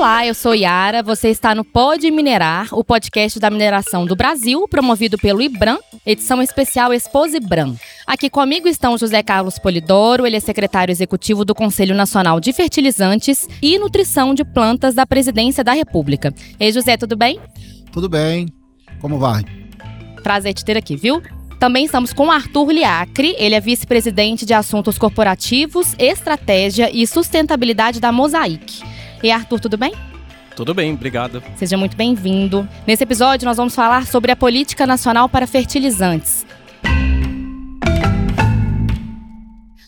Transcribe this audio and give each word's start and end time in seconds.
Olá, 0.00 0.26
eu 0.26 0.32
sou 0.32 0.54
Yara. 0.54 1.02
Você 1.02 1.28
está 1.28 1.54
no 1.54 1.62
Pode 1.62 2.10
Minerar, 2.10 2.68
o 2.72 2.82
podcast 2.82 3.38
da 3.38 3.50
mineração 3.50 4.06
do 4.06 4.16
Brasil, 4.16 4.66
promovido 4.66 5.18
pelo 5.18 5.42
IBRAM, 5.42 5.78
edição 6.06 6.40
especial 6.40 6.94
Expose 6.94 7.36
IBRAM. 7.36 7.76
Aqui 8.06 8.30
comigo 8.30 8.66
estão 8.66 8.96
José 8.96 9.22
Carlos 9.22 9.58
Polidoro, 9.58 10.26
ele 10.26 10.38
é 10.38 10.40
secretário 10.40 10.90
executivo 10.90 11.44
do 11.44 11.54
Conselho 11.54 11.94
Nacional 11.94 12.40
de 12.40 12.50
Fertilizantes 12.50 13.46
e 13.60 13.78
Nutrição 13.78 14.32
de 14.32 14.42
Plantas 14.42 14.94
da 14.94 15.04
Presidência 15.04 15.62
da 15.62 15.74
República. 15.74 16.32
Ei, 16.58 16.72
José, 16.72 16.96
tudo 16.96 17.14
bem? 17.14 17.38
Tudo 17.92 18.08
bem. 18.08 18.48
Como 19.02 19.18
vai? 19.18 19.44
Prazer 20.22 20.54
te 20.54 20.64
ter 20.64 20.78
aqui, 20.78 20.96
viu? 20.96 21.22
Também 21.58 21.84
estamos 21.84 22.14
com 22.14 22.32
Arthur 22.32 22.70
Liacre, 22.70 23.36
ele 23.38 23.54
é 23.54 23.60
vice-presidente 23.60 24.46
de 24.46 24.54
Assuntos 24.54 24.96
Corporativos, 24.96 25.94
Estratégia 25.98 26.90
e 26.90 27.06
Sustentabilidade 27.06 28.00
da 28.00 28.10
Mosaic. 28.10 28.80
E 29.22 29.30
Arthur, 29.30 29.60
tudo 29.60 29.76
bem? 29.76 29.92
Tudo 30.56 30.74
bem, 30.74 30.94
obrigado. 30.94 31.42
Seja 31.56 31.76
muito 31.76 31.96
bem-vindo. 31.96 32.68
Nesse 32.86 33.02
episódio, 33.04 33.46
nós 33.46 33.56
vamos 33.56 33.74
falar 33.74 34.06
sobre 34.06 34.32
a 34.32 34.36
Política 34.36 34.86
Nacional 34.86 35.28
para 35.28 35.46
Fertilizantes. 35.46 36.46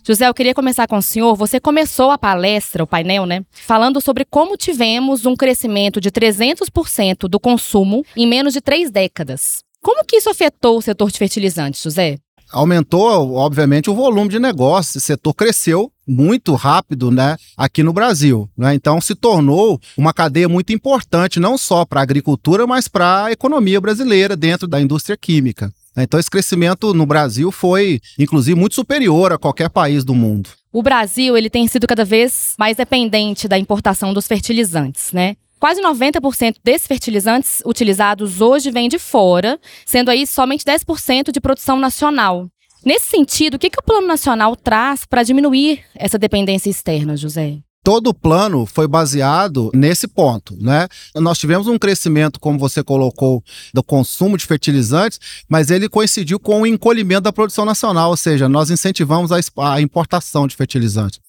José, 0.04 0.26
eu 0.26 0.34
queria 0.34 0.54
começar 0.54 0.88
com 0.88 0.96
o 0.96 1.02
senhor. 1.02 1.36
Você 1.36 1.60
começou 1.60 2.10
a 2.10 2.18
palestra, 2.18 2.82
o 2.82 2.86
painel, 2.86 3.24
né? 3.24 3.44
Falando 3.52 4.00
sobre 4.00 4.24
como 4.24 4.56
tivemos 4.56 5.24
um 5.24 5.36
crescimento 5.36 6.00
de 6.00 6.10
300% 6.10 7.28
do 7.28 7.38
consumo 7.38 8.04
em 8.16 8.26
menos 8.26 8.52
de 8.52 8.60
três 8.60 8.90
décadas. 8.90 9.62
Como 9.80 10.04
que 10.04 10.16
isso 10.16 10.28
afetou 10.28 10.78
o 10.78 10.82
setor 10.82 11.10
de 11.10 11.18
fertilizantes, 11.18 11.82
José? 11.82 12.18
Aumentou, 12.52 13.34
obviamente, 13.34 13.90
o 13.90 13.94
volume 13.94 14.28
de 14.28 14.38
negócio. 14.38 14.98
O 14.98 15.00
setor 15.00 15.34
cresceu 15.34 15.90
muito 16.06 16.54
rápido, 16.54 17.10
né, 17.10 17.36
aqui 17.56 17.82
no 17.82 17.92
Brasil. 17.92 18.48
Né? 18.56 18.74
Então 18.74 19.00
se 19.00 19.14
tornou 19.14 19.80
uma 19.96 20.12
cadeia 20.12 20.48
muito 20.48 20.72
importante, 20.72 21.40
não 21.40 21.56
só 21.56 21.84
para 21.84 22.00
a 22.00 22.02
agricultura, 22.02 22.66
mas 22.66 22.88
para 22.88 23.24
a 23.24 23.32
economia 23.32 23.80
brasileira 23.80 24.36
dentro 24.36 24.66
da 24.66 24.80
indústria 24.80 25.16
química. 25.16 25.72
Então 25.96 26.18
esse 26.18 26.30
crescimento 26.30 26.94
no 26.94 27.04
Brasil 27.04 27.52
foi, 27.52 28.00
inclusive, 28.18 28.58
muito 28.58 28.74
superior 28.74 29.32
a 29.32 29.38
qualquer 29.38 29.68
país 29.68 30.04
do 30.04 30.14
mundo. 30.14 30.50
O 30.72 30.82
Brasil 30.82 31.36
ele 31.36 31.50
tem 31.50 31.68
sido 31.68 31.86
cada 31.86 32.04
vez 32.04 32.54
mais 32.58 32.78
dependente 32.78 33.46
da 33.46 33.58
importação 33.58 34.14
dos 34.14 34.26
fertilizantes, 34.26 35.12
né? 35.12 35.36
Quase 35.62 35.80
90% 35.80 36.56
desses 36.64 36.88
fertilizantes 36.88 37.62
utilizados 37.64 38.40
hoje 38.40 38.72
vêm 38.72 38.88
de 38.88 38.98
fora, 38.98 39.60
sendo 39.86 40.10
aí 40.10 40.26
somente 40.26 40.64
10% 40.64 41.30
de 41.30 41.40
produção 41.40 41.78
nacional. 41.78 42.48
Nesse 42.84 43.06
sentido, 43.06 43.54
o 43.54 43.58
que, 43.60 43.70
que 43.70 43.78
o 43.78 43.82
Plano 43.84 44.08
Nacional 44.08 44.56
traz 44.56 45.06
para 45.06 45.22
diminuir 45.22 45.84
essa 45.94 46.18
dependência 46.18 46.68
externa, 46.68 47.16
José? 47.16 47.58
todo 47.84 48.08
o 48.08 48.14
plano 48.14 48.64
foi 48.64 48.86
baseado 48.86 49.70
nesse 49.74 50.06
ponto, 50.06 50.56
né? 50.60 50.86
Nós 51.16 51.36
tivemos 51.36 51.66
um 51.66 51.76
crescimento, 51.76 52.38
como 52.38 52.56
você 52.56 52.80
colocou, 52.82 53.42
do 53.74 53.82
consumo 53.82 54.36
de 54.36 54.46
fertilizantes, 54.46 55.18
mas 55.48 55.68
ele 55.68 55.88
coincidiu 55.88 56.38
com 56.38 56.62
o 56.62 56.66
encolhimento 56.66 57.22
da 57.22 57.32
produção 57.32 57.64
nacional, 57.64 58.10
ou 58.10 58.16
seja, 58.16 58.48
nós 58.48 58.70
incentivamos 58.70 59.30
a 59.32 59.80
importação 59.80 60.46
de 60.46 60.54
fertilizantes 60.54 61.20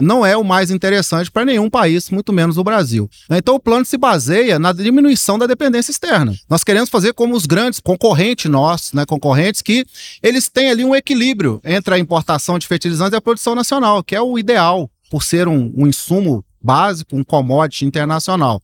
não 0.00 0.24
é 0.24 0.36
o 0.36 0.44
mais 0.44 0.70
interessante 0.70 1.30
para 1.30 1.44
nenhum 1.44 1.68
país, 1.68 2.10
muito 2.10 2.32
menos 2.32 2.56
o 2.56 2.64
Brasil. 2.64 3.08
Então 3.30 3.56
o 3.56 3.60
plano 3.60 3.84
se 3.84 3.96
baseia 3.96 4.58
na 4.58 4.72
diminuição 4.72 5.38
da 5.38 5.46
dependência 5.46 5.90
externa. 5.90 6.34
Nós 6.48 6.64
queremos 6.64 6.88
fazer 6.88 7.12
como 7.12 7.34
os 7.34 7.46
grandes 7.46 7.80
concorrentes 7.80 8.50
nossos, 8.50 8.92
né, 8.92 9.04
concorrentes 9.04 9.62
que 9.62 9.84
eles 10.22 10.48
têm 10.48 10.70
ali 10.70 10.84
um 10.84 10.94
equilíbrio 10.94 11.60
entre 11.64 11.94
a 11.94 11.98
importação 11.98 12.58
de 12.58 12.66
fertilizantes 12.66 13.12
e 13.12 13.16
a 13.16 13.20
produção 13.20 13.54
nacional, 13.54 14.02
que 14.02 14.14
é 14.14 14.20
o 14.20 14.38
ideal 14.38 14.90
por 15.10 15.22
ser 15.22 15.48
um, 15.48 15.72
um 15.76 15.86
insumo 15.86 16.44
básico, 16.62 17.16
um 17.16 17.24
commodity 17.24 17.84
internacional. 17.84 18.60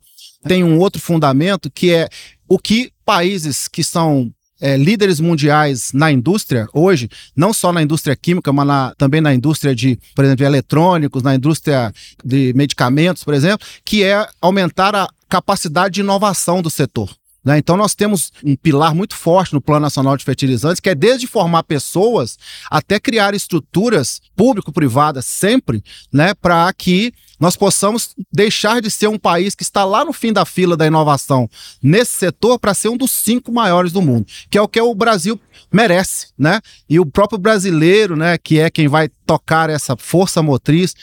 Tem 0.46 0.62
um 0.62 0.78
outro 0.78 1.00
fundamento 1.00 1.70
que 1.70 1.92
é 1.92 2.08
o 2.48 2.58
que 2.58 2.92
países 3.04 3.66
que 3.66 3.82
são 3.82 4.30
é, 4.64 4.78
líderes 4.78 5.20
mundiais 5.20 5.92
na 5.92 6.10
indústria 6.10 6.66
hoje, 6.72 7.10
não 7.36 7.52
só 7.52 7.70
na 7.70 7.82
indústria 7.82 8.16
química, 8.16 8.50
mas 8.50 8.66
na, 8.66 8.94
também 8.96 9.20
na 9.20 9.34
indústria 9.34 9.74
de, 9.74 9.98
por 10.14 10.24
exemplo, 10.24 10.38
de 10.38 10.44
eletrônicos, 10.44 11.22
na 11.22 11.34
indústria 11.34 11.92
de 12.24 12.50
medicamentos, 12.54 13.22
por 13.22 13.34
exemplo, 13.34 13.66
que 13.84 14.02
é 14.02 14.26
aumentar 14.40 14.96
a 14.96 15.06
capacidade 15.28 15.96
de 15.96 16.00
inovação 16.00 16.62
do 16.62 16.70
setor. 16.70 17.14
Né? 17.44 17.58
Então, 17.58 17.76
nós 17.76 17.94
temos 17.94 18.32
um 18.42 18.56
pilar 18.56 18.94
muito 18.94 19.14
forte 19.14 19.52
no 19.52 19.60
Plano 19.60 19.82
Nacional 19.82 20.16
de 20.16 20.24
Fertilizantes, 20.24 20.80
que 20.80 20.88
é 20.88 20.94
desde 20.94 21.26
formar 21.26 21.64
pessoas 21.64 22.38
até 22.70 22.98
criar 22.98 23.34
estruturas 23.34 24.20
público-privadas 24.34 25.26
sempre, 25.26 25.84
né, 26.12 26.32
para 26.34 26.72
que 26.72 27.12
nós 27.38 27.56
possamos 27.56 28.14
deixar 28.32 28.80
de 28.80 28.90
ser 28.90 29.08
um 29.08 29.18
país 29.18 29.54
que 29.54 29.62
está 29.62 29.84
lá 29.84 30.04
no 30.04 30.12
fim 30.12 30.32
da 30.32 30.46
fila 30.46 30.76
da 30.76 30.86
inovação 30.86 31.48
nesse 31.82 32.12
setor 32.12 32.58
para 32.58 32.72
ser 32.72 32.88
um 32.88 32.96
dos 32.96 33.10
cinco 33.10 33.52
maiores 33.52 33.92
do 33.92 34.00
mundo, 34.00 34.26
que 34.48 34.56
é 34.56 34.62
o 34.62 34.68
que 34.68 34.80
o 34.80 34.94
Brasil 34.94 35.38
merece, 35.70 36.28
né? 36.38 36.60
E 36.88 36.98
o 36.98 37.04
próprio 37.04 37.38
brasileiro, 37.38 38.16
né, 38.16 38.38
que 38.38 38.60
é 38.60 38.70
quem 38.70 38.88
vai 38.88 39.08
tocar 39.26 39.68
essa 39.68 39.96
força 39.96 40.42
motriz, 40.42 40.94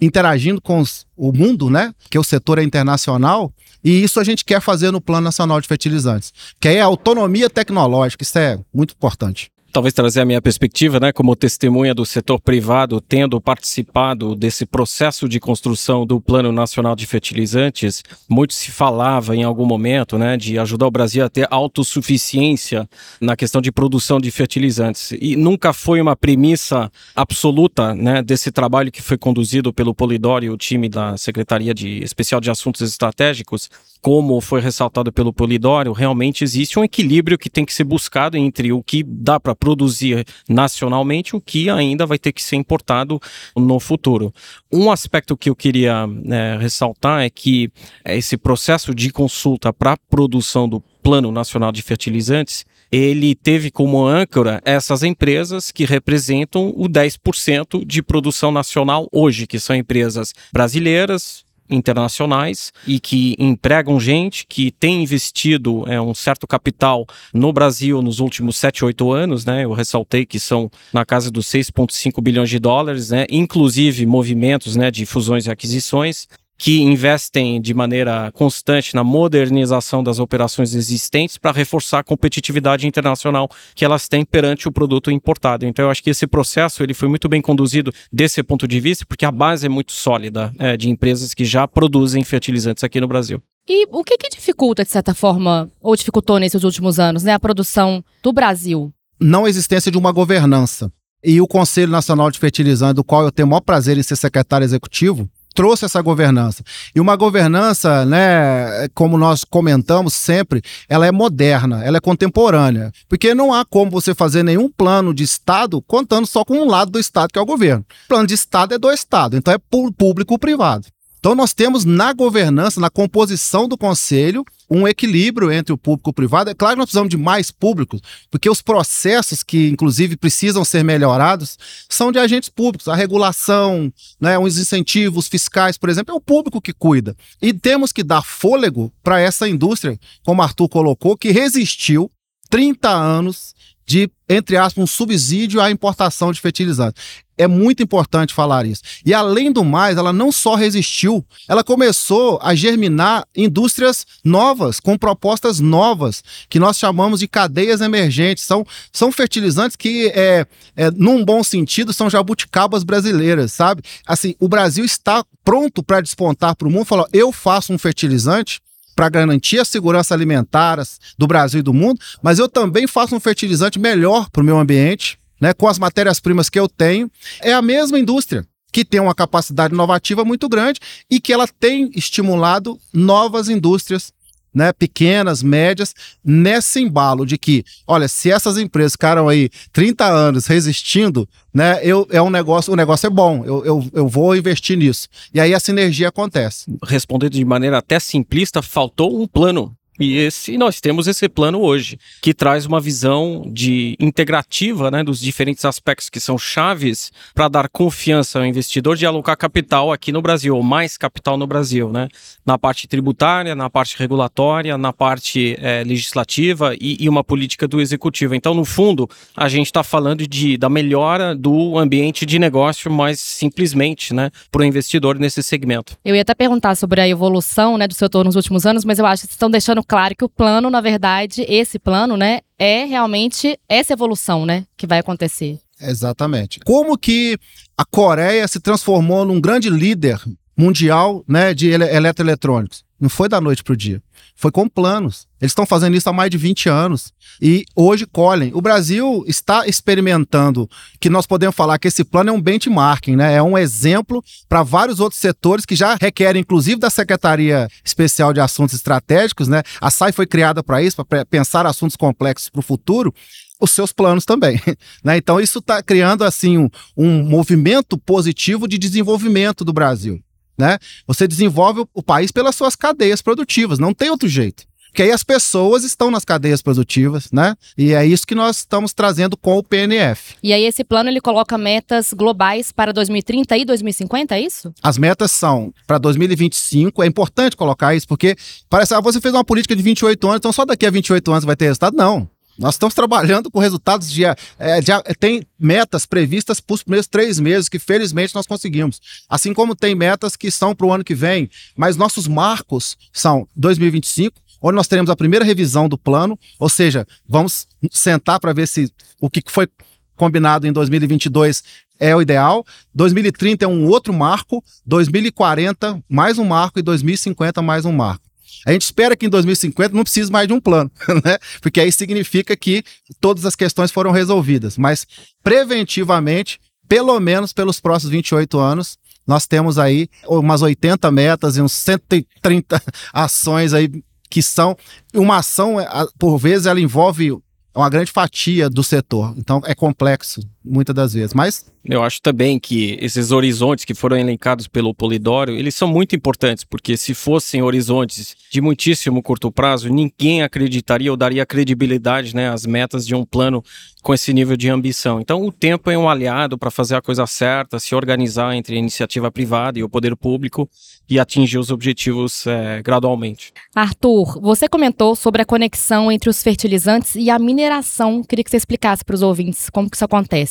interagindo 0.00 0.60
com 0.60 0.80
os, 0.80 1.06
o 1.16 1.32
mundo, 1.32 1.68
né? 1.68 1.92
Que 2.08 2.18
o 2.18 2.24
setor 2.24 2.58
é 2.58 2.62
internacional, 2.62 3.52
e 3.82 4.02
isso 4.02 4.20
a 4.20 4.24
gente 4.24 4.44
quer 4.44 4.60
fazer 4.60 4.90
no 4.90 5.00
Plano 5.00 5.24
Nacional 5.24 5.60
de 5.60 5.68
Fertilizantes, 5.68 6.32
que 6.60 6.68
é 6.68 6.80
a 6.80 6.86
autonomia 6.86 7.48
tecnológica, 7.48 8.22
isso 8.22 8.38
é 8.38 8.58
muito 8.72 8.94
importante 8.94 9.50
talvez 9.72 9.94
trazer 9.94 10.20
a 10.20 10.24
minha 10.24 10.42
perspectiva, 10.42 10.98
né, 10.98 11.12
como 11.12 11.36
testemunha 11.36 11.94
do 11.94 12.04
setor 12.04 12.40
privado, 12.40 13.00
tendo 13.00 13.40
participado 13.40 14.34
desse 14.34 14.66
processo 14.66 15.28
de 15.28 15.38
construção 15.38 16.04
do 16.04 16.20
Plano 16.20 16.52
Nacional 16.52 16.96
de 16.96 17.06
Fertilizantes, 17.06 18.02
muito 18.28 18.54
se 18.54 18.70
falava 18.70 19.36
em 19.36 19.42
algum 19.42 19.64
momento, 19.64 20.18
né, 20.18 20.36
de 20.36 20.58
ajudar 20.58 20.86
o 20.86 20.90
Brasil 20.90 21.24
a 21.24 21.28
ter 21.28 21.46
autossuficiência 21.50 22.88
na 23.20 23.36
questão 23.36 23.60
de 23.60 23.70
produção 23.70 24.20
de 24.20 24.30
fertilizantes. 24.30 25.12
E 25.20 25.36
nunca 25.36 25.72
foi 25.72 26.00
uma 26.00 26.16
premissa 26.16 26.90
absoluta, 27.14 27.94
né, 27.94 28.22
desse 28.22 28.50
trabalho 28.50 28.90
que 28.90 29.02
foi 29.02 29.16
conduzido 29.16 29.72
pelo 29.72 29.94
Polidoro 29.94 30.44
e 30.44 30.50
o 30.50 30.56
time 30.56 30.88
da 30.88 31.16
Secretaria 31.16 31.72
de 31.72 32.02
Especial 32.02 32.40
de 32.40 32.50
Assuntos 32.50 32.80
Estratégicos, 32.80 33.70
como 34.00 34.40
foi 34.40 34.60
ressaltado 34.60 35.12
pelo 35.12 35.32
Polidoro, 35.32 35.92
realmente 35.92 36.42
existe 36.42 36.78
um 36.78 36.84
equilíbrio 36.84 37.36
que 37.36 37.50
tem 37.50 37.64
que 37.64 37.72
ser 37.72 37.84
buscado 37.84 38.36
entre 38.36 38.72
o 38.72 38.82
que 38.82 39.02
dá 39.02 39.38
para 39.38 39.54
produzir 39.60 40.24
nacionalmente, 40.48 41.36
o 41.36 41.40
que 41.40 41.68
ainda 41.68 42.06
vai 42.06 42.18
ter 42.18 42.32
que 42.32 42.42
ser 42.42 42.56
importado 42.56 43.20
no 43.54 43.78
futuro. 43.78 44.34
Um 44.72 44.90
aspecto 44.90 45.36
que 45.36 45.50
eu 45.50 45.54
queria 45.54 46.06
né, 46.06 46.56
ressaltar 46.56 47.22
é 47.22 47.30
que 47.30 47.70
esse 48.04 48.36
processo 48.36 48.94
de 48.94 49.12
consulta 49.12 49.72
para 49.72 49.92
a 49.92 49.96
produção 49.96 50.68
do 50.68 50.80
Plano 51.02 51.30
Nacional 51.30 51.70
de 51.70 51.82
Fertilizantes 51.82 52.64
ele 52.90 53.36
teve 53.36 53.70
como 53.70 54.04
âncora 54.04 54.60
essas 54.64 55.02
empresas 55.02 55.70
que 55.70 55.84
representam 55.84 56.72
o 56.74 56.88
10% 56.88 57.86
de 57.86 58.02
produção 58.02 58.50
nacional 58.50 59.08
hoje, 59.12 59.46
que 59.46 59.60
são 59.60 59.76
empresas 59.76 60.34
brasileiras, 60.52 61.44
internacionais 61.70 62.72
e 62.86 62.98
que 62.98 63.36
empregam 63.38 63.98
gente, 64.00 64.46
que 64.46 64.70
tem 64.70 65.02
investido 65.02 65.84
é, 65.86 66.00
um 66.00 66.14
certo 66.14 66.46
capital 66.46 67.06
no 67.32 67.52
Brasil 67.52 68.02
nos 68.02 68.20
últimos 68.20 68.56
7, 68.56 68.84
8 68.84 69.12
anos, 69.12 69.44
né? 69.44 69.64
Eu 69.64 69.72
ressaltei 69.72 70.26
que 70.26 70.40
são 70.40 70.70
na 70.92 71.04
casa 71.04 71.30
dos 71.30 71.46
6,5 71.46 72.20
bilhões 72.22 72.50
de 72.50 72.58
dólares, 72.58 73.10
né? 73.10 73.26
Inclusive 73.30 74.04
movimentos 74.06 74.76
né, 74.76 74.90
de 74.90 75.06
fusões 75.06 75.46
e 75.46 75.50
aquisições 75.50 76.28
que 76.60 76.82
investem 76.82 77.58
de 77.58 77.72
maneira 77.72 78.30
constante 78.32 78.94
na 78.94 79.02
modernização 79.02 80.04
das 80.04 80.18
operações 80.18 80.74
existentes 80.74 81.38
para 81.38 81.52
reforçar 81.52 82.00
a 82.00 82.04
competitividade 82.04 82.86
internacional 82.86 83.48
que 83.74 83.82
elas 83.82 84.08
têm 84.08 84.26
perante 84.26 84.68
o 84.68 84.72
produto 84.72 85.10
importado. 85.10 85.64
Então, 85.64 85.86
eu 85.86 85.90
acho 85.90 86.02
que 86.02 86.10
esse 86.10 86.26
processo 86.26 86.82
ele 86.82 86.92
foi 86.92 87.08
muito 87.08 87.30
bem 87.30 87.40
conduzido 87.40 87.90
desse 88.12 88.42
ponto 88.42 88.68
de 88.68 88.78
vista, 88.78 89.06
porque 89.06 89.24
a 89.24 89.32
base 89.32 89.64
é 89.64 89.68
muito 89.70 89.92
sólida 89.92 90.52
é, 90.58 90.76
de 90.76 90.90
empresas 90.90 91.32
que 91.32 91.46
já 91.46 91.66
produzem 91.66 92.22
fertilizantes 92.22 92.84
aqui 92.84 93.00
no 93.00 93.08
Brasil. 93.08 93.42
E 93.66 93.86
o 93.90 94.04
que, 94.04 94.18
que 94.18 94.28
dificulta, 94.28 94.84
de 94.84 94.90
certa 94.90 95.14
forma, 95.14 95.70
ou 95.80 95.96
dificultou 95.96 96.38
nesses 96.38 96.62
últimos 96.62 97.00
anos, 97.00 97.22
né, 97.22 97.32
a 97.32 97.40
produção 97.40 98.04
do 98.22 98.34
Brasil? 98.34 98.92
Não 99.18 99.46
a 99.46 99.48
existência 99.48 99.90
de 99.90 99.96
uma 99.96 100.12
governança. 100.12 100.92
E 101.24 101.40
o 101.40 101.46
Conselho 101.46 101.90
Nacional 101.90 102.30
de 102.30 102.38
Fertilizantes, 102.38 102.96
do 102.96 103.04
qual 103.04 103.24
eu 103.24 103.32
tenho 103.32 103.46
o 103.46 103.50
maior 103.50 103.62
prazer 103.62 103.96
em 103.96 104.02
ser 104.02 104.16
secretário 104.16 104.64
executivo, 104.64 105.26
trouxe 105.54 105.84
essa 105.84 106.00
governança. 106.00 106.62
E 106.94 107.00
uma 107.00 107.16
governança, 107.16 108.04
né, 108.04 108.88
como 108.94 109.18
nós 109.18 109.44
comentamos 109.44 110.14
sempre, 110.14 110.62
ela 110.88 111.06
é 111.06 111.12
moderna, 111.12 111.84
ela 111.84 111.98
é 111.98 112.00
contemporânea, 112.00 112.92
porque 113.08 113.34
não 113.34 113.52
há 113.52 113.64
como 113.64 113.90
você 113.90 114.14
fazer 114.14 114.42
nenhum 114.42 114.70
plano 114.70 115.12
de 115.12 115.22
Estado 115.22 115.82
contando 115.82 116.26
só 116.26 116.44
com 116.44 116.54
um 116.54 116.68
lado 116.68 116.90
do 116.90 116.98
Estado, 116.98 117.32
que 117.32 117.38
é 117.38 117.42
o 117.42 117.46
governo. 117.46 117.84
O 118.04 118.08
plano 118.08 118.26
de 118.26 118.34
Estado 118.34 118.74
é 118.74 118.78
do 118.78 118.90
Estado, 118.90 119.36
então 119.36 119.52
é 119.52 119.58
público-privado. 119.96 120.86
Então 121.20 121.34
nós 121.34 121.52
temos 121.52 121.84
na 121.84 122.14
governança, 122.14 122.80
na 122.80 122.88
composição 122.88 123.68
do 123.68 123.76
conselho, 123.76 124.42
um 124.70 124.88
equilíbrio 124.88 125.52
entre 125.52 125.72
o 125.72 125.76
público 125.76 126.08
e 126.08 126.12
o 126.12 126.14
privado. 126.14 126.48
É 126.48 126.54
claro 126.54 126.74
que 126.74 126.78
nós 126.78 126.86
precisamos 126.86 127.10
de 127.10 127.18
mais 127.18 127.50
públicos, 127.50 128.00
porque 128.30 128.48
os 128.48 128.62
processos 128.62 129.42
que, 129.42 129.68
inclusive, 129.68 130.16
precisam 130.16 130.64
ser 130.64 130.82
melhorados 130.82 131.58
são 131.88 132.10
de 132.10 132.18
agentes 132.18 132.48
públicos. 132.48 132.88
A 132.88 132.94
regulação, 132.94 133.92
né, 134.18 134.38
os 134.38 134.58
incentivos 134.58 135.28
fiscais, 135.28 135.76
por 135.76 135.90
exemplo, 135.90 136.14
é 136.14 136.16
o 136.16 136.20
público 136.20 136.60
que 136.60 136.72
cuida. 136.72 137.14
E 137.42 137.52
temos 137.52 137.92
que 137.92 138.02
dar 138.02 138.22
fôlego 138.22 138.90
para 139.02 139.20
essa 139.20 139.46
indústria, 139.46 139.98
como 140.24 140.40
Arthur 140.40 140.68
colocou, 140.70 141.18
que 141.18 141.30
resistiu 141.32 142.10
30 142.48 142.88
anos 142.88 143.54
de, 143.90 144.08
entre 144.28 144.56
aspas, 144.56 144.84
um 144.84 144.86
subsídio 144.86 145.60
à 145.60 145.68
importação 145.68 146.30
de 146.30 146.40
fertilizantes. 146.40 147.02
É 147.36 147.48
muito 147.48 147.82
importante 147.82 148.32
falar 148.32 148.64
isso. 148.64 148.82
E 149.04 149.12
além 149.12 149.50
do 149.50 149.64
mais, 149.64 149.98
ela 149.98 150.12
não 150.12 150.30
só 150.30 150.54
resistiu, 150.54 151.26
ela 151.48 151.64
começou 151.64 152.38
a 152.40 152.54
germinar 152.54 153.26
indústrias 153.34 154.06
novas, 154.24 154.78
com 154.78 154.96
propostas 154.96 155.58
novas, 155.58 156.22
que 156.48 156.60
nós 156.60 156.78
chamamos 156.78 157.18
de 157.18 157.26
cadeias 157.26 157.80
emergentes. 157.80 158.44
São, 158.44 158.64
são 158.92 159.10
fertilizantes 159.10 159.76
que, 159.76 160.06
é, 160.14 160.46
é, 160.76 160.90
num 160.92 161.24
bom 161.24 161.42
sentido, 161.42 161.92
são 161.92 162.08
jabuticabas 162.08 162.84
brasileiras, 162.84 163.52
sabe? 163.52 163.82
Assim, 164.06 164.36
o 164.38 164.46
Brasil 164.46 164.84
está 164.84 165.24
pronto 165.42 165.82
para 165.82 166.00
despontar 166.00 166.54
para 166.54 166.68
o 166.68 166.70
mundo. 166.70 166.84
Falou, 166.84 167.08
eu 167.12 167.32
faço 167.32 167.72
um 167.72 167.78
fertilizante 167.78 168.60
para 168.94 169.08
garantir 169.08 169.58
a 169.58 169.64
segurança 169.64 170.14
alimentar 170.14 170.82
do 171.16 171.26
Brasil 171.26 171.60
e 171.60 171.62
do 171.62 171.72
mundo, 171.72 172.00
mas 172.22 172.38
eu 172.38 172.48
também 172.48 172.86
faço 172.86 173.14
um 173.14 173.20
fertilizante 173.20 173.78
melhor 173.78 174.28
para 174.30 174.42
o 174.42 174.44
meu 174.44 174.58
ambiente, 174.58 175.18
né, 175.40 175.52
com 175.54 175.66
as 175.66 175.78
matérias-primas 175.78 176.50
que 176.50 176.58
eu 176.58 176.68
tenho. 176.68 177.10
É 177.40 177.52
a 177.52 177.62
mesma 177.62 177.98
indústria 177.98 178.44
que 178.72 178.84
tem 178.84 179.00
uma 179.00 179.14
capacidade 179.14 179.74
inovativa 179.74 180.24
muito 180.24 180.48
grande 180.48 180.80
e 181.10 181.20
que 181.20 181.32
ela 181.32 181.48
tem 181.48 181.90
estimulado 181.94 182.78
novas 182.92 183.48
indústrias 183.48 184.12
né, 184.54 184.72
pequenas, 184.72 185.42
médias, 185.42 185.94
nesse 186.24 186.80
embalo 186.80 187.24
de 187.24 187.38
que, 187.38 187.64
olha, 187.86 188.08
se 188.08 188.30
essas 188.30 188.58
empresas 188.58 188.92
ficaram 188.92 189.28
aí 189.28 189.48
30 189.72 190.04
anos 190.04 190.46
resistindo, 190.46 191.28
né, 191.52 191.80
eu, 191.82 192.06
é 192.10 192.20
um 192.20 192.30
negócio, 192.30 192.72
o 192.72 192.76
negócio 192.76 193.06
é 193.06 193.10
bom, 193.10 193.44
eu, 193.44 193.64
eu, 193.64 193.90
eu 193.92 194.08
vou 194.08 194.36
investir 194.36 194.76
nisso. 194.76 195.08
E 195.32 195.40
aí 195.40 195.54
a 195.54 195.60
sinergia 195.60 196.08
acontece. 196.08 196.66
Respondendo 196.84 197.32
de 197.32 197.44
maneira 197.44 197.78
até 197.78 197.98
simplista, 197.98 198.62
faltou 198.62 199.20
um 199.20 199.26
plano 199.26 199.74
e 200.00 200.16
esse 200.16 200.56
nós 200.56 200.80
temos 200.80 201.06
esse 201.06 201.28
plano 201.28 201.60
hoje, 201.60 201.98
que 202.22 202.32
traz 202.32 202.66
uma 202.66 202.80
visão 202.80 203.44
de 203.46 203.96
integrativa 204.00 204.90
né, 204.90 205.04
dos 205.04 205.20
diferentes 205.20 205.64
aspectos 205.64 206.08
que 206.08 206.18
são 206.18 206.38
chaves 206.38 207.12
para 207.34 207.48
dar 207.48 207.68
confiança 207.68 208.38
ao 208.38 208.46
investidor 208.46 208.96
de 208.96 209.06
alocar 209.06 209.36
capital 209.36 209.92
aqui 209.92 210.10
no 210.10 210.22
Brasil, 210.22 210.56
ou 210.56 210.62
mais 210.62 210.96
capital 210.96 211.36
no 211.36 211.46
Brasil, 211.46 211.90
né? 211.90 212.08
Na 212.44 212.58
parte 212.58 212.88
tributária, 212.88 213.54
na 213.54 213.68
parte 213.68 213.96
regulatória, 213.98 214.76
na 214.78 214.92
parte 214.92 215.56
é, 215.60 215.84
legislativa 215.84 216.74
e, 216.80 216.96
e, 217.00 217.08
uma 217.08 217.22
política 217.22 217.68
do 217.68 217.80
executivo. 217.80 218.34
Então, 218.34 218.54
no 218.54 218.64
fundo, 218.64 219.08
a 219.36 219.48
gente 219.48 219.66
está 219.66 219.82
falando 219.82 220.26
de, 220.26 220.56
da 220.56 220.68
melhora 220.68 221.34
do 221.34 221.78
ambiente 221.78 222.24
de 222.24 222.38
negócio 222.38 222.90
mais 222.90 223.20
simplesmente, 223.20 224.14
né, 224.14 224.30
para 224.50 224.62
o 224.62 224.64
investidor 224.64 225.18
nesse 225.18 225.42
segmento. 225.42 225.96
Eu 226.04 226.14
ia 226.14 226.22
até 226.22 226.34
perguntar 226.34 226.74
sobre 226.74 227.00
a 227.00 227.08
evolução 227.08 227.76
né, 227.76 227.86
do 227.86 227.94
setor 227.94 228.24
nos 228.24 228.36
últimos 228.36 228.64
anos, 228.64 228.84
mas 228.84 228.98
eu 228.98 229.06
acho 229.06 229.22
que 229.22 229.28
vocês 229.28 229.34
estão 229.34 229.50
deixando 229.50 229.84
claro 229.90 230.14
que 230.14 230.24
o 230.24 230.28
plano, 230.28 230.70
na 230.70 230.80
verdade, 230.80 231.44
esse 231.48 231.76
plano, 231.76 232.16
né, 232.16 232.42
é 232.56 232.84
realmente 232.84 233.58
essa 233.68 233.92
evolução, 233.92 234.46
né, 234.46 234.64
que 234.76 234.86
vai 234.86 235.00
acontecer. 235.00 235.58
Exatamente. 235.80 236.60
Como 236.60 236.96
que 236.96 237.36
a 237.76 237.84
Coreia 237.84 238.46
se 238.46 238.60
transformou 238.60 239.24
num 239.24 239.40
grande 239.40 239.68
líder 239.68 240.22
mundial, 240.56 241.24
né, 241.26 241.52
de 241.52 241.66
ele 241.66 241.84
eletroeletrônicos? 241.84 242.84
Não 243.00 243.08
foi 243.08 243.28
da 243.28 243.40
noite 243.40 243.64
para 243.64 243.72
o 243.72 243.76
dia. 243.76 244.02
Foi 244.36 244.50
com 244.50 244.68
planos. 244.68 245.26
Eles 245.40 245.52
estão 245.52 245.64
fazendo 245.64 245.96
isso 245.96 246.08
há 246.08 246.12
mais 246.12 246.30
de 246.30 246.36
20 246.36 246.68
anos. 246.68 247.12
E 247.40 247.64
hoje 247.74 248.06
colhem. 248.06 248.50
O 248.54 248.60
Brasil 248.60 249.24
está 249.26 249.66
experimentando, 249.66 250.68
que 251.00 251.08
nós 251.08 251.26
podemos 251.26 251.56
falar 251.56 251.78
que 251.78 251.88
esse 251.88 252.04
plano 252.04 252.30
é 252.30 252.32
um 252.32 252.40
benchmarking, 252.40 253.16
né? 253.16 253.34
É 253.34 253.42
um 253.42 253.56
exemplo 253.56 254.22
para 254.48 254.62
vários 254.62 255.00
outros 255.00 255.20
setores 255.20 255.64
que 255.64 255.74
já 255.74 255.96
requerem, 255.98 256.42
inclusive, 256.42 256.78
da 256.78 256.90
Secretaria 256.90 257.68
Especial 257.82 258.34
de 258.34 258.40
Assuntos 258.40 258.74
Estratégicos, 258.74 259.48
né? 259.48 259.62
A 259.80 259.90
SAI 259.90 260.12
foi 260.12 260.26
criada 260.26 260.62
para 260.62 260.82
isso, 260.82 261.02
para 261.04 261.24
pensar 261.24 261.64
assuntos 261.64 261.96
complexos 261.96 262.50
para 262.50 262.60
o 262.60 262.62
futuro 262.62 263.14
os 263.60 263.70
seus 263.70 263.92
planos 263.92 264.24
também. 264.24 264.60
Né? 265.04 265.16
Então, 265.16 265.40
isso 265.40 265.60
está 265.60 265.82
criando 265.82 266.24
assim 266.24 266.58
um, 266.58 266.68
um 266.96 267.22
movimento 267.22 267.96
positivo 267.96 268.68
de 268.68 268.76
desenvolvimento 268.76 269.64
do 269.64 269.72
Brasil. 269.72 270.20
Né? 270.60 270.78
Você 271.06 271.26
desenvolve 271.26 271.84
o 271.94 272.02
país 272.02 272.30
pelas 272.30 272.54
suas 272.54 272.76
cadeias 272.76 273.22
produtivas, 273.22 273.78
não 273.78 273.94
tem 273.94 274.10
outro 274.10 274.28
jeito. 274.28 274.68
Porque 274.90 275.02
aí 275.02 275.12
as 275.12 275.22
pessoas 275.22 275.84
estão 275.84 276.10
nas 276.10 276.24
cadeias 276.24 276.60
produtivas, 276.60 277.30
né? 277.32 277.54
E 277.78 277.94
é 277.94 278.04
isso 278.04 278.26
que 278.26 278.34
nós 278.34 278.58
estamos 278.58 278.92
trazendo 278.92 279.36
com 279.36 279.56
o 279.56 279.62
PNF. 279.62 280.34
E 280.42 280.52
aí 280.52 280.64
esse 280.64 280.82
plano 280.82 281.08
ele 281.08 281.20
coloca 281.20 281.56
metas 281.56 282.12
globais 282.12 282.72
para 282.72 282.92
2030 282.92 283.56
e 283.56 283.64
2050, 283.64 284.34
é 284.34 284.40
isso? 284.40 284.72
As 284.82 284.98
metas 284.98 285.30
são 285.30 285.72
para 285.86 285.96
2025, 285.98 287.04
é 287.04 287.06
importante 287.06 287.56
colocar 287.56 287.94
isso, 287.94 288.06
porque 288.08 288.36
parece, 288.68 288.92
ah, 288.92 289.00
você 289.00 289.20
fez 289.20 289.32
uma 289.32 289.44
política 289.44 289.76
de 289.76 289.82
28 289.82 290.26
anos, 290.26 290.38
então 290.38 290.52
só 290.52 290.64
daqui 290.64 290.84
a 290.84 290.90
28 290.90 291.30
anos 291.30 291.44
vai 291.44 291.54
ter 291.54 291.66
resultado. 291.66 291.96
Não. 291.96 292.28
Nós 292.60 292.74
estamos 292.74 292.94
trabalhando 292.94 293.50
com 293.50 293.58
resultados 293.58 294.10
de, 294.12 294.22
é, 294.22 294.36
de, 294.82 294.92
Tem 295.18 295.42
metas 295.58 296.04
previstas 296.04 296.60
para 296.60 296.74
os 296.74 296.82
primeiros 296.82 297.06
três 297.06 297.40
meses, 297.40 297.70
que 297.70 297.78
felizmente 297.78 298.34
nós 298.34 298.46
conseguimos. 298.46 299.00
Assim 299.26 299.54
como 299.54 299.74
tem 299.74 299.94
metas 299.94 300.36
que 300.36 300.50
são 300.50 300.74
para 300.74 300.86
o 300.86 300.92
ano 300.92 301.02
que 301.02 301.14
vem, 301.14 301.48
mas 301.74 301.96
nossos 301.96 302.28
marcos 302.28 302.98
são 303.14 303.48
2025, 303.56 304.38
onde 304.60 304.76
nós 304.76 304.86
teremos 304.86 305.10
a 305.10 305.16
primeira 305.16 305.42
revisão 305.42 305.88
do 305.88 305.96
plano, 305.96 306.38
ou 306.58 306.68
seja, 306.68 307.06
vamos 307.26 307.66
sentar 307.90 308.38
para 308.38 308.52
ver 308.52 308.68
se 308.68 308.92
o 309.18 309.30
que 309.30 309.42
foi 309.46 309.66
combinado 310.14 310.66
em 310.66 310.72
2022 310.72 311.64
é 311.98 312.14
o 312.14 312.20
ideal. 312.20 312.62
2030 312.94 313.64
é 313.64 313.68
um 313.68 313.86
outro 313.86 314.12
marco, 314.12 314.62
2040 314.84 316.02
mais 316.06 316.38
um 316.38 316.44
marco 316.44 316.78
e 316.78 316.82
2050 316.82 317.62
mais 317.62 317.86
um 317.86 317.92
marco. 317.92 318.29
A 318.66 318.72
gente 318.72 318.82
espera 318.82 319.16
que 319.16 319.26
em 319.26 319.28
2050 319.28 319.94
não 319.94 320.02
precise 320.02 320.30
mais 320.30 320.46
de 320.46 320.54
um 320.54 320.60
plano, 320.60 320.90
né? 321.24 321.38
Porque 321.60 321.80
aí 321.80 321.90
significa 321.90 322.56
que 322.56 322.82
todas 323.20 323.44
as 323.44 323.56
questões 323.56 323.90
foram 323.90 324.10
resolvidas. 324.10 324.76
Mas 324.76 325.06
preventivamente, 325.42 326.60
pelo 326.88 327.18
menos 327.20 327.52
pelos 327.52 327.80
próximos 327.80 328.12
28 328.12 328.58
anos, 328.58 328.98
nós 329.26 329.46
temos 329.46 329.78
aí 329.78 330.08
umas 330.26 330.62
80 330.62 331.10
metas 331.10 331.56
e 331.56 331.62
uns 331.62 331.72
130 331.72 332.82
ações 333.12 333.72
aí 333.72 333.90
que 334.28 334.42
são 334.42 334.76
uma 335.12 335.38
ação, 335.38 335.76
por 336.18 336.38
vezes, 336.38 336.66
ela 336.66 336.80
envolve 336.80 337.36
uma 337.74 337.90
grande 337.90 338.12
fatia 338.12 338.70
do 338.70 338.82
setor. 338.82 339.34
Então 339.36 339.60
é 339.64 339.74
complexo, 339.74 340.40
muitas 340.64 340.94
das 340.94 341.12
vezes. 341.14 341.34
Mas 341.34 341.64
eu 341.84 342.02
acho 342.02 342.20
também 342.20 342.58
que 342.58 342.98
esses 343.00 343.30
horizontes 343.30 343.84
que 343.84 343.94
foram 343.94 344.18
elencados 344.18 344.68
pelo 344.68 344.94
Polidório, 344.94 345.54
eles 345.54 345.74
são 345.74 345.88
muito 345.88 346.14
importantes, 346.14 346.64
porque 346.64 346.96
se 346.96 347.14
fossem 347.14 347.62
horizontes 347.62 348.36
de 348.50 348.60
muitíssimo 348.60 349.22
curto 349.22 349.50
prazo, 349.50 349.88
ninguém 349.88 350.42
acreditaria 350.42 351.10
ou 351.10 351.16
daria 351.16 351.46
credibilidade 351.46 352.34
né, 352.34 352.50
às 352.50 352.66
metas 352.66 353.06
de 353.06 353.14
um 353.14 353.24
plano 353.24 353.64
com 354.02 354.12
esse 354.14 354.32
nível 354.32 354.56
de 354.56 354.68
ambição. 354.68 355.20
Então, 355.20 355.44
o 355.44 355.52
tempo 355.52 355.90
é 355.90 355.96
um 355.96 356.08
aliado 356.08 356.58
para 356.58 356.70
fazer 356.70 356.96
a 356.96 357.02
coisa 357.02 357.26
certa, 357.26 357.78
se 357.78 357.94
organizar 357.94 358.54
entre 358.54 358.76
a 358.76 358.78
iniciativa 358.78 359.30
privada 359.30 359.78
e 359.78 359.82
o 359.82 359.88
poder 359.88 360.16
público 360.16 360.68
e 361.08 361.18
atingir 361.18 361.58
os 361.58 361.70
objetivos 361.70 362.46
é, 362.46 362.82
gradualmente. 362.82 363.52
Arthur, 363.74 364.40
você 364.40 364.68
comentou 364.68 365.16
sobre 365.16 365.42
a 365.42 365.44
conexão 365.44 366.10
entre 366.10 366.30
os 366.30 366.42
fertilizantes 366.42 367.14
e 367.14 367.30
a 367.30 367.38
mineração. 367.38 368.22
Queria 368.22 368.44
que 368.44 368.50
você 368.50 368.56
explicasse 368.56 369.04
para 369.04 369.14
os 369.14 369.22
ouvintes 369.22 369.68
como 369.70 369.90
que 369.90 369.96
isso 369.96 370.04
acontece. 370.04 370.49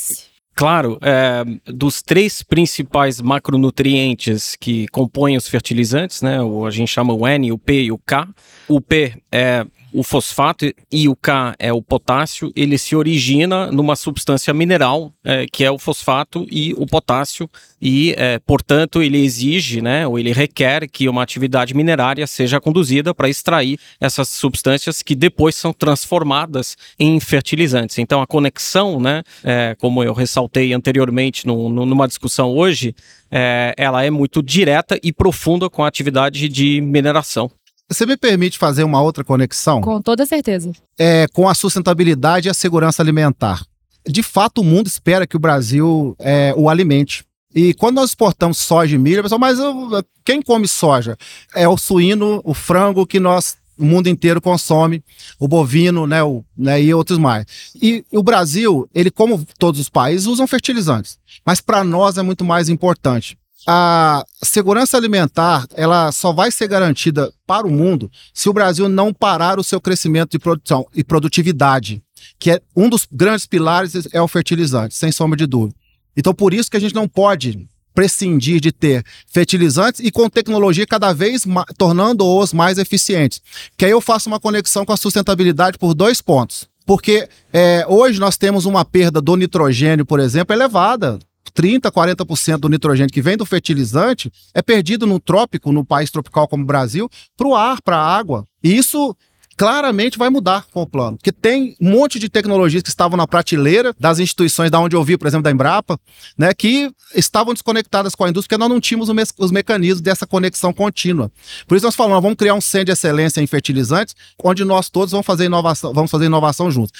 Claro, 0.54 0.98
é, 1.00 1.42
dos 1.72 2.02
três 2.02 2.42
principais 2.42 3.20
macronutrientes 3.20 4.56
que 4.56 4.86
compõem 4.88 5.36
os 5.36 5.48
fertilizantes, 5.48 6.20
né, 6.20 6.42
o, 6.42 6.66
a 6.66 6.70
gente 6.70 6.88
chama 6.88 7.14
o 7.14 7.26
N, 7.26 7.50
o 7.50 7.56
P 7.56 7.84
e 7.84 7.92
o 7.92 7.96
K. 7.96 8.28
O 8.68 8.78
P 8.78 9.14
é 9.32 9.64
o 9.92 10.02
fosfato 10.02 10.72
e 10.90 11.08
o 11.08 11.16
K 11.16 11.54
é 11.58 11.72
o 11.72 11.82
potássio, 11.82 12.52
ele 12.54 12.78
se 12.78 12.94
origina 12.94 13.70
numa 13.70 13.96
substância 13.96 14.52
mineral, 14.54 15.12
é, 15.24 15.46
que 15.52 15.64
é 15.64 15.70
o 15.70 15.78
fosfato 15.78 16.46
e 16.50 16.74
o 16.76 16.86
potássio, 16.86 17.48
e, 17.80 18.14
é, 18.16 18.38
portanto, 18.38 19.02
ele 19.02 19.18
exige, 19.18 19.80
né, 19.80 20.06
ou 20.06 20.18
ele 20.18 20.32
requer 20.32 20.88
que 20.88 21.08
uma 21.08 21.22
atividade 21.22 21.74
minerária 21.74 22.26
seja 22.26 22.60
conduzida 22.60 23.14
para 23.14 23.28
extrair 23.28 23.78
essas 24.00 24.28
substâncias 24.28 25.02
que 25.02 25.14
depois 25.14 25.54
são 25.54 25.72
transformadas 25.72 26.76
em 26.98 27.18
fertilizantes. 27.18 27.98
Então, 27.98 28.20
a 28.20 28.26
conexão, 28.26 29.00
né, 29.00 29.22
é, 29.42 29.74
como 29.78 30.04
eu 30.04 30.12
ressaltei 30.12 30.72
anteriormente 30.72 31.46
no, 31.46 31.68
no, 31.68 31.86
numa 31.86 32.06
discussão 32.06 32.50
hoje, 32.50 32.94
é, 33.30 33.72
ela 33.76 34.04
é 34.04 34.10
muito 34.10 34.42
direta 34.42 34.98
e 35.02 35.12
profunda 35.12 35.70
com 35.70 35.84
a 35.84 35.88
atividade 35.88 36.48
de 36.48 36.80
mineração. 36.80 37.50
Você 37.90 38.06
me 38.06 38.16
permite 38.16 38.56
fazer 38.56 38.84
uma 38.84 39.02
outra 39.02 39.24
conexão? 39.24 39.80
Com 39.80 40.00
toda 40.00 40.24
certeza. 40.24 40.70
É, 40.96 41.26
com 41.32 41.48
a 41.48 41.54
sustentabilidade 41.54 42.46
e 42.46 42.50
a 42.50 42.54
segurança 42.54 43.02
alimentar. 43.02 43.64
De 44.06 44.22
fato, 44.22 44.60
o 44.60 44.64
mundo 44.64 44.86
espera 44.86 45.26
que 45.26 45.36
o 45.36 45.40
Brasil 45.40 46.14
é, 46.20 46.54
o 46.56 46.68
alimente. 46.68 47.24
E 47.52 47.74
quando 47.74 47.96
nós 47.96 48.10
exportamos 48.10 48.58
soja 48.58 48.94
e 48.94 48.98
milho, 48.98 49.24
pessoal, 49.24 49.40
mas 49.40 49.58
eu, 49.58 50.04
quem 50.24 50.40
come 50.40 50.68
soja? 50.68 51.16
É 51.52 51.66
o 51.66 51.76
suíno, 51.76 52.40
o 52.44 52.54
frango 52.54 53.04
que 53.04 53.18
nós 53.18 53.58
o 53.80 53.84
mundo 53.84 54.08
inteiro 54.08 54.42
consome, 54.42 55.02
o 55.38 55.48
bovino, 55.48 56.06
né, 56.06 56.22
o, 56.22 56.44
né, 56.56 56.82
e 56.82 56.92
outros 56.92 57.18
mais. 57.18 57.46
E, 57.74 58.04
e 58.12 58.18
o 58.18 58.22
Brasil, 58.22 58.86
ele 58.94 59.10
como 59.10 59.42
todos 59.58 59.80
os 59.80 59.88
países 59.88 60.26
usam 60.26 60.46
fertilizantes, 60.46 61.18
mas 61.46 61.62
para 61.62 61.82
nós 61.82 62.18
é 62.18 62.22
muito 62.22 62.44
mais 62.44 62.68
importante. 62.68 63.38
A 63.66 64.24
segurança 64.42 64.96
alimentar, 64.96 65.66
ela 65.74 66.10
só 66.12 66.32
vai 66.32 66.50
ser 66.50 66.68
garantida 66.68 67.32
para 67.46 67.66
o 67.66 67.70
mundo 67.70 68.10
se 68.32 68.48
o 68.48 68.52
Brasil 68.52 68.88
não 68.88 69.12
parar 69.12 69.58
o 69.58 69.64
seu 69.64 69.80
crescimento 69.80 70.32
de 70.32 70.38
produção 70.38 70.86
e 70.94 71.04
produtividade, 71.04 72.02
que 72.38 72.52
é 72.52 72.60
um 72.74 72.88
dos 72.88 73.06
grandes 73.10 73.46
pilares 73.46 73.94
é 74.12 74.20
o 74.20 74.28
fertilizante, 74.28 74.94
sem 74.94 75.12
sombra 75.12 75.36
de 75.36 75.46
dúvida. 75.46 75.74
Então 76.16 76.34
por 76.34 76.54
isso 76.54 76.70
que 76.70 76.76
a 76.76 76.80
gente 76.80 76.94
não 76.94 77.06
pode 77.06 77.68
prescindir 77.94 78.60
de 78.60 78.72
ter 78.72 79.04
fertilizantes 79.26 80.00
e 80.00 80.10
com 80.10 80.28
tecnologia 80.28 80.86
cada 80.86 81.12
vez 81.12 81.44
tornando-os 81.76 82.52
mais 82.52 82.78
eficientes. 82.78 83.42
Que 83.76 83.84
aí 83.84 83.90
eu 83.90 84.00
faço 84.00 84.28
uma 84.28 84.40
conexão 84.40 84.84
com 84.84 84.92
a 84.92 84.96
sustentabilidade 84.96 85.76
por 85.76 85.94
dois 85.94 86.22
pontos. 86.22 86.68
Porque 86.86 87.28
é, 87.52 87.84
hoje 87.88 88.18
nós 88.18 88.36
temos 88.36 88.64
uma 88.64 88.84
perda 88.84 89.20
do 89.20 89.36
nitrogênio, 89.36 90.06
por 90.06 90.18
exemplo, 90.18 90.54
elevada. 90.54 91.18
30%, 91.50 91.90
40% 91.90 92.58
do 92.58 92.68
nitrogênio 92.68 93.12
que 93.12 93.22
vem 93.22 93.36
do 93.36 93.46
fertilizante 93.46 94.30
é 94.54 94.62
perdido 94.62 95.06
no 95.06 95.18
trópico, 95.20 95.72
no 95.72 95.84
país 95.84 96.10
tropical 96.10 96.48
como 96.48 96.62
o 96.62 96.66
Brasil, 96.66 97.08
para 97.36 97.48
o 97.48 97.54
ar, 97.54 97.80
para 97.82 97.96
a 97.96 98.16
água. 98.16 98.46
E 98.62 98.76
isso 98.76 99.16
claramente 99.60 100.16
vai 100.16 100.30
mudar 100.30 100.64
com 100.72 100.80
o 100.80 100.86
plano. 100.86 101.18
Porque 101.18 101.30
tem 101.30 101.76
um 101.78 101.90
monte 101.90 102.18
de 102.18 102.30
tecnologias 102.30 102.82
que 102.82 102.88
estavam 102.88 103.14
na 103.14 103.26
prateleira 103.26 103.94
das 104.00 104.18
instituições 104.18 104.70
da 104.70 104.80
onde 104.80 104.96
eu 104.96 105.04
vi, 105.04 105.18
por 105.18 105.28
exemplo, 105.28 105.42
da 105.42 105.50
Embrapa, 105.50 106.00
né, 106.38 106.54
que 106.54 106.90
estavam 107.14 107.52
desconectadas 107.52 108.14
com 108.14 108.24
a 108.24 108.30
indústria, 108.30 108.56
porque 108.56 108.58
nós 108.58 108.70
não 108.70 108.80
tínhamos 108.80 109.10
os 109.38 109.50
mecanismos 109.50 110.00
dessa 110.00 110.26
conexão 110.26 110.72
contínua. 110.72 111.30
Por 111.68 111.76
isso 111.76 111.84
nós 111.84 111.94
falamos, 111.94 112.22
vamos 112.22 112.38
criar 112.38 112.54
um 112.54 112.60
centro 112.60 112.86
de 112.86 112.92
excelência 112.92 113.42
em 113.42 113.46
fertilizantes, 113.46 114.16
onde 114.42 114.64
nós 114.64 114.88
todos 114.88 115.12
vamos 115.12 115.26
fazer 115.26 115.44
inovação, 115.44 115.92
vamos 115.92 116.10
fazer 116.10 116.24
inovação 116.24 116.70
juntos. 116.70 116.92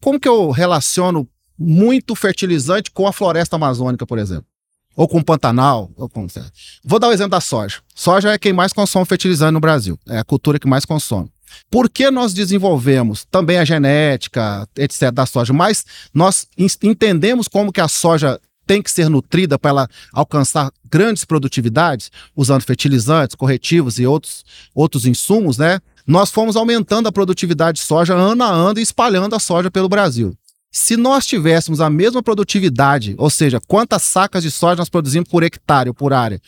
Como 0.00 0.18
que 0.18 0.26
eu 0.26 0.50
relaciono 0.50 1.28
muito 1.60 2.14
fertilizante 2.14 2.90
com 2.90 3.06
a 3.06 3.12
floresta 3.12 3.56
amazônica, 3.56 4.06
por 4.06 4.18
exemplo? 4.18 4.46
Ou 4.96 5.06
com 5.06 5.18
o 5.18 5.24
Pantanal. 5.24 5.90
Ou 5.94 6.08
com... 6.08 6.26
Vou 6.82 6.98
dar 6.98 7.08
o 7.08 7.12
exemplo 7.12 7.32
da 7.32 7.40
soja. 7.40 7.76
Soja 7.94 8.32
é 8.32 8.38
quem 8.38 8.52
mais 8.52 8.72
consome 8.72 9.04
fertilizante 9.04 9.52
no 9.52 9.60
Brasil. 9.60 9.98
É 10.08 10.18
a 10.18 10.24
cultura 10.24 10.58
que 10.58 10.66
mais 10.66 10.86
consome. 10.86 11.30
Por 11.70 11.90
que 11.90 12.10
nós 12.10 12.32
desenvolvemos 12.32 13.26
também 13.30 13.58
a 13.58 13.64
genética, 13.64 14.66
etc., 14.76 15.10
da 15.12 15.26
soja? 15.26 15.52
Mas 15.52 15.84
nós 16.14 16.46
entendemos 16.82 17.46
como 17.46 17.72
que 17.72 17.80
a 17.80 17.88
soja 17.88 18.40
tem 18.66 18.80
que 18.80 18.90
ser 18.90 19.10
nutrida 19.10 19.58
para 19.58 19.70
ela 19.70 19.88
alcançar 20.12 20.70
grandes 20.88 21.24
produtividades, 21.24 22.10
usando 22.36 22.62
fertilizantes, 22.62 23.34
corretivos 23.34 23.98
e 23.98 24.06
outros, 24.06 24.44
outros 24.74 25.06
insumos, 25.06 25.58
né? 25.58 25.80
Nós 26.06 26.30
fomos 26.30 26.56
aumentando 26.56 27.08
a 27.08 27.12
produtividade 27.12 27.78
de 27.78 27.84
soja 27.84 28.14
ano 28.14 28.42
a 28.42 28.48
ano 28.48 28.78
e 28.78 28.82
espalhando 28.82 29.34
a 29.34 29.40
soja 29.40 29.70
pelo 29.70 29.88
Brasil. 29.88 30.36
Se 30.70 30.96
nós 30.96 31.26
tivéssemos 31.26 31.80
a 31.80 31.90
mesma 31.90 32.22
produtividade, 32.22 33.14
ou 33.18 33.28
seja, 33.28 33.60
quantas 33.66 34.02
sacas 34.02 34.42
de 34.42 34.50
soja 34.50 34.76
nós 34.76 34.88
produzimos 34.88 35.28
por 35.28 35.42
hectare 35.42 35.88
ou 35.88 35.94
por 35.94 36.12
área, 36.12 36.40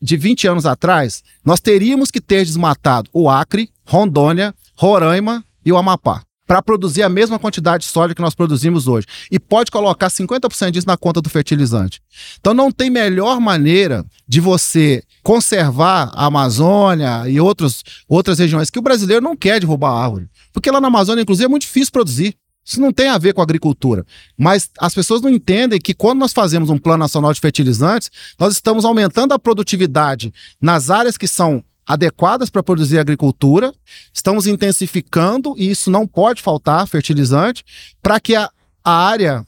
de 0.00 0.16
20 0.16 0.48
anos 0.48 0.66
atrás, 0.66 1.22
nós 1.44 1.60
teríamos 1.60 2.10
que 2.10 2.20
ter 2.20 2.44
desmatado 2.44 3.08
o 3.12 3.30
Acre, 3.30 3.70
Rondônia, 3.86 4.52
Roraima 4.74 5.44
e 5.64 5.72
o 5.72 5.76
Amapá 5.76 6.24
para 6.44 6.60
produzir 6.60 7.02
a 7.02 7.08
mesma 7.08 7.38
quantidade 7.38 7.84
de 7.84 7.90
soja 7.90 8.14
que 8.14 8.20
nós 8.20 8.34
produzimos 8.34 8.86
hoje. 8.86 9.06
E 9.30 9.38
pode 9.38 9.70
colocar 9.70 10.08
50% 10.08 10.70
disso 10.70 10.86
na 10.86 10.96
conta 10.96 11.22
do 11.22 11.30
fertilizante. 11.30 12.02
Então 12.40 12.52
não 12.52 12.70
tem 12.70 12.90
melhor 12.90 13.40
maneira 13.40 14.04
de 14.28 14.40
você 14.40 15.02
conservar 15.22 16.10
a 16.12 16.26
Amazônia 16.26 17.28
e 17.28 17.40
outros, 17.40 17.82
outras 18.08 18.38
regiões 18.38 18.70
que 18.70 18.78
o 18.78 18.82
brasileiro 18.82 19.22
não 19.22 19.36
quer 19.36 19.60
derrubar 19.60 19.92
a 19.92 20.04
árvore. 20.04 20.28
Porque 20.52 20.70
lá 20.70 20.80
na 20.80 20.88
Amazônia, 20.88 21.22
inclusive, 21.22 21.46
é 21.46 21.48
muito 21.48 21.62
difícil 21.62 21.92
produzir. 21.92 22.34
Isso 22.64 22.80
não 22.80 22.92
tem 22.92 23.08
a 23.08 23.18
ver 23.18 23.34
com 23.34 23.42
agricultura. 23.42 24.04
Mas 24.38 24.70
as 24.78 24.94
pessoas 24.94 25.20
não 25.20 25.30
entendem 25.30 25.80
que 25.80 25.94
quando 25.94 26.20
nós 26.20 26.32
fazemos 26.32 26.70
um 26.70 26.78
plano 26.78 26.98
nacional 26.98 27.32
de 27.32 27.40
fertilizantes, 27.40 28.10
nós 28.38 28.54
estamos 28.54 28.84
aumentando 28.84 29.32
a 29.32 29.38
produtividade 29.38 30.32
nas 30.60 30.90
áreas 30.90 31.16
que 31.16 31.26
são 31.26 31.64
adequadas 31.86 32.48
para 32.48 32.62
produzir 32.62 32.98
agricultura, 32.98 33.74
estamos 34.14 34.46
intensificando, 34.46 35.54
e 35.58 35.68
isso 35.70 35.90
não 35.90 36.06
pode 36.06 36.40
faltar, 36.40 36.86
fertilizante, 36.86 37.64
para 38.00 38.20
que 38.20 38.36
a, 38.36 38.48
a 38.84 38.92
área 38.92 39.44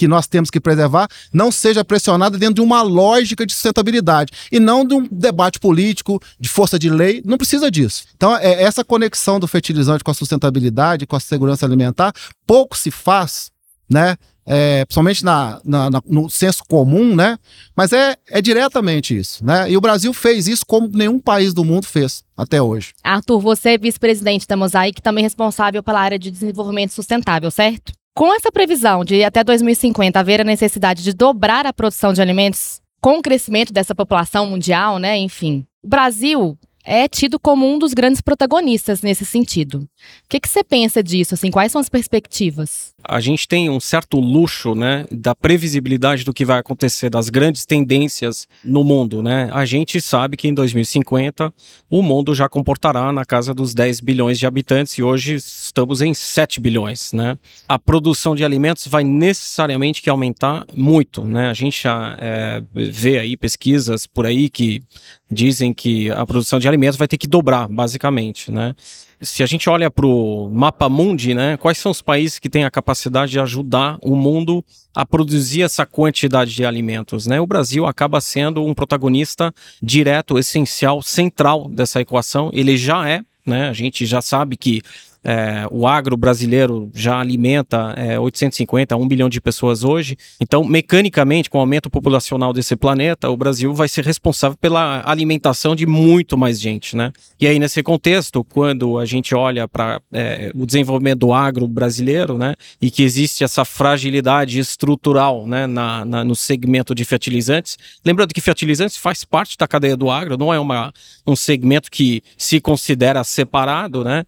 que 0.00 0.08
nós 0.08 0.26
temos 0.26 0.48
que 0.48 0.58
preservar 0.58 1.08
não 1.30 1.52
seja 1.52 1.84
pressionada 1.84 2.38
dentro 2.38 2.54
de 2.54 2.60
uma 2.62 2.80
lógica 2.80 3.44
de 3.44 3.52
sustentabilidade 3.52 4.32
e 4.50 4.58
não 4.58 4.82
de 4.82 4.94
um 4.94 5.06
debate 5.12 5.60
político, 5.60 6.18
de 6.38 6.48
força 6.48 6.78
de 6.78 6.88
lei. 6.88 7.20
Não 7.22 7.36
precisa 7.36 7.70
disso. 7.70 8.04
Então, 8.16 8.34
é, 8.34 8.62
essa 8.62 8.82
conexão 8.82 9.38
do 9.38 9.46
fertilizante 9.46 10.02
com 10.02 10.10
a 10.10 10.14
sustentabilidade, 10.14 11.06
com 11.06 11.16
a 11.16 11.20
segurança 11.20 11.66
alimentar, 11.66 12.14
pouco 12.46 12.78
se 12.78 12.90
faz, 12.90 13.50
né? 13.90 14.16
É, 14.46 14.86
principalmente 14.86 15.22
na, 15.22 15.60
na, 15.62 15.90
na, 15.90 16.02
no 16.06 16.30
senso 16.30 16.64
comum, 16.66 17.14
né? 17.14 17.38
Mas 17.76 17.92
é, 17.92 18.16
é 18.26 18.40
diretamente 18.40 19.14
isso, 19.14 19.44
né? 19.44 19.70
E 19.70 19.76
o 19.76 19.82
Brasil 19.82 20.14
fez 20.14 20.48
isso 20.48 20.64
como 20.64 20.88
nenhum 20.88 21.20
país 21.20 21.52
do 21.52 21.62
mundo 21.62 21.86
fez 21.86 22.24
até 22.34 22.60
hoje. 22.60 22.94
Arthur, 23.04 23.38
você 23.38 23.74
é 23.74 23.78
vice-presidente 23.78 24.46
da 24.48 24.56
Mosaic, 24.56 25.02
também 25.02 25.22
responsável 25.22 25.82
pela 25.82 26.00
área 26.00 26.18
de 26.18 26.30
desenvolvimento 26.30 26.94
sustentável, 26.94 27.50
certo? 27.50 27.92
Com 28.14 28.34
essa 28.34 28.50
previsão 28.50 29.04
de 29.04 29.22
até 29.24 29.42
2050 29.42 30.18
haver 30.18 30.40
a 30.40 30.44
necessidade 30.44 31.02
de 31.02 31.12
dobrar 31.12 31.66
a 31.66 31.72
produção 31.72 32.12
de 32.12 32.20
alimentos 32.20 32.80
com 33.00 33.18
o 33.18 33.22
crescimento 33.22 33.72
dessa 33.72 33.94
população 33.94 34.46
mundial, 34.46 34.98
né? 34.98 35.16
Enfim, 35.16 35.64
o 35.82 35.88
Brasil 35.88 36.58
é 36.84 37.06
tido 37.08 37.38
como 37.38 37.66
um 37.66 37.78
dos 37.78 37.92
grandes 37.92 38.20
protagonistas 38.20 39.02
nesse 39.02 39.24
sentido. 39.24 39.80
O 39.80 39.88
que, 40.28 40.40
você 40.46 40.64
pensa 40.64 41.02
disso? 41.02 41.34
Assim, 41.34 41.50
quais 41.50 41.70
são 41.72 41.80
as 41.80 41.88
perspectivas? 41.88 42.94
A 43.04 43.20
gente 43.20 43.46
tem 43.46 43.68
um 43.68 43.80
certo 43.80 44.18
luxo, 44.18 44.74
né, 44.74 45.06
da 45.10 45.34
previsibilidade 45.34 46.24
do 46.24 46.32
que 46.32 46.44
vai 46.44 46.58
acontecer, 46.58 47.10
das 47.10 47.28
grandes 47.28 47.64
tendências 47.66 48.46
no 48.64 48.84
mundo, 48.84 49.22
né? 49.22 49.50
A 49.52 49.64
gente 49.64 50.00
sabe 50.00 50.36
que 50.36 50.48
em 50.48 50.54
2050 50.54 51.52
o 51.88 52.02
mundo 52.02 52.34
já 52.34 52.48
comportará 52.48 53.12
na 53.12 53.24
casa 53.24 53.54
dos 53.54 53.74
10 53.74 54.00
bilhões 54.00 54.38
de 54.38 54.46
habitantes 54.46 54.94
e 54.94 55.02
hoje 55.02 55.34
estamos 55.34 56.00
em 56.00 56.12
7 56.14 56.60
bilhões, 56.60 57.12
né? 57.12 57.38
A 57.68 57.78
produção 57.78 58.34
de 58.34 58.44
alimentos 58.44 58.86
vai 58.86 59.04
necessariamente 59.04 60.02
que 60.02 60.10
aumentar 60.10 60.66
muito, 60.74 61.24
né? 61.24 61.48
A 61.48 61.54
gente 61.54 61.82
já 61.82 62.16
é, 62.20 62.62
vê 62.72 63.18
aí 63.18 63.36
pesquisas 63.36 64.06
por 64.06 64.26
aí 64.26 64.48
que 64.48 64.82
dizem 65.30 65.72
que 65.72 66.10
a 66.10 66.26
produção 66.26 66.58
de 66.58 66.66
alimentos 66.66 66.98
vai 66.98 67.06
ter 67.06 67.16
que 67.16 67.28
dobrar, 67.28 67.68
basicamente, 67.68 68.50
né? 68.50 68.74
Se 69.20 69.42
a 69.42 69.46
gente 69.46 69.68
olha 69.68 69.90
para 69.90 70.06
o 70.06 70.48
mapa 70.50 70.88
mundi, 70.88 71.34
né, 71.34 71.58
quais 71.58 71.76
são 71.76 71.92
os 71.92 72.00
países 72.00 72.38
que 72.38 72.48
têm 72.48 72.64
a 72.64 72.70
capacidade 72.70 73.32
de 73.32 73.38
ajudar 73.38 73.98
o 74.02 74.16
mundo 74.16 74.64
a 74.94 75.04
produzir 75.04 75.62
essa 75.62 75.84
quantidade 75.84 76.54
de 76.54 76.64
alimentos, 76.64 77.26
né? 77.26 77.38
O 77.40 77.46
Brasil 77.46 77.86
acaba 77.86 78.20
sendo 78.20 78.64
um 78.64 78.72
protagonista 78.74 79.52
direto, 79.82 80.38
essencial, 80.38 81.02
central 81.02 81.68
dessa 81.68 82.00
equação. 82.00 82.50
Ele 82.52 82.76
já 82.78 83.08
é, 83.08 83.20
né? 83.44 83.68
A 83.68 83.72
gente 83.74 84.06
já 84.06 84.22
sabe 84.22 84.56
que 84.56 84.80
é, 85.22 85.66
o 85.70 85.86
agro 85.86 86.16
brasileiro 86.16 86.90
já 86.94 87.20
alimenta 87.20 87.94
é, 87.96 88.18
850 88.18 88.94
a 88.94 88.98
1 88.98 89.08
bilhão 89.08 89.28
de 89.28 89.40
pessoas 89.40 89.84
hoje. 89.84 90.16
Então, 90.40 90.64
mecanicamente, 90.64 91.50
com 91.50 91.58
o 91.58 91.60
aumento 91.60 91.90
populacional 91.90 92.52
desse 92.52 92.74
planeta, 92.74 93.28
o 93.28 93.36
Brasil 93.36 93.74
vai 93.74 93.88
ser 93.88 94.04
responsável 94.04 94.56
pela 94.58 95.02
alimentação 95.04 95.76
de 95.76 95.86
muito 95.86 96.38
mais 96.38 96.60
gente, 96.60 96.96
né? 96.96 97.12
E 97.38 97.46
aí, 97.46 97.58
nesse 97.58 97.82
contexto, 97.82 98.42
quando 98.44 98.98
a 98.98 99.04
gente 99.04 99.34
olha 99.34 99.68
para 99.68 100.00
é, 100.12 100.50
o 100.54 100.64
desenvolvimento 100.64 101.20
do 101.20 101.32
agro 101.32 101.68
brasileiro, 101.68 102.38
né, 102.38 102.54
e 102.80 102.90
que 102.90 103.02
existe 103.02 103.44
essa 103.44 103.64
fragilidade 103.64 104.58
estrutural, 104.58 105.46
né, 105.46 105.66
na, 105.66 106.04
na, 106.04 106.24
no 106.24 106.34
segmento 106.34 106.94
de 106.94 107.04
fertilizantes, 107.04 107.76
lembrando 108.04 108.32
que 108.32 108.40
fertilizantes 108.40 108.96
faz 108.96 109.24
parte 109.24 109.56
da 109.58 109.68
cadeia 109.68 109.96
do 109.96 110.10
agro, 110.10 110.36
não 110.36 110.52
é 110.52 110.58
uma, 110.58 110.92
um 111.26 111.36
segmento 111.36 111.90
que 111.90 112.22
se 112.36 112.60
considera 112.60 113.22
separado, 113.24 114.04
né? 114.04 114.24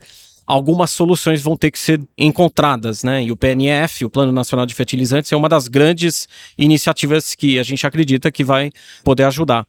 Algumas 0.52 0.90
soluções 0.90 1.40
vão 1.40 1.56
ter 1.56 1.70
que 1.70 1.78
ser 1.78 1.98
encontradas, 2.16 3.02
né? 3.02 3.24
E 3.24 3.32
o 3.32 3.36
PNF, 3.36 4.04
o 4.04 4.10
Plano 4.10 4.30
Nacional 4.30 4.66
de 4.66 4.74
Fertilizantes, 4.74 5.32
é 5.32 5.36
uma 5.36 5.48
das 5.48 5.66
grandes 5.66 6.28
iniciativas 6.58 7.34
que 7.34 7.58
a 7.58 7.62
gente 7.62 7.86
acredita 7.86 8.30
que 8.30 8.44
vai 8.44 8.70
poder 9.02 9.24
ajudar. 9.24 9.66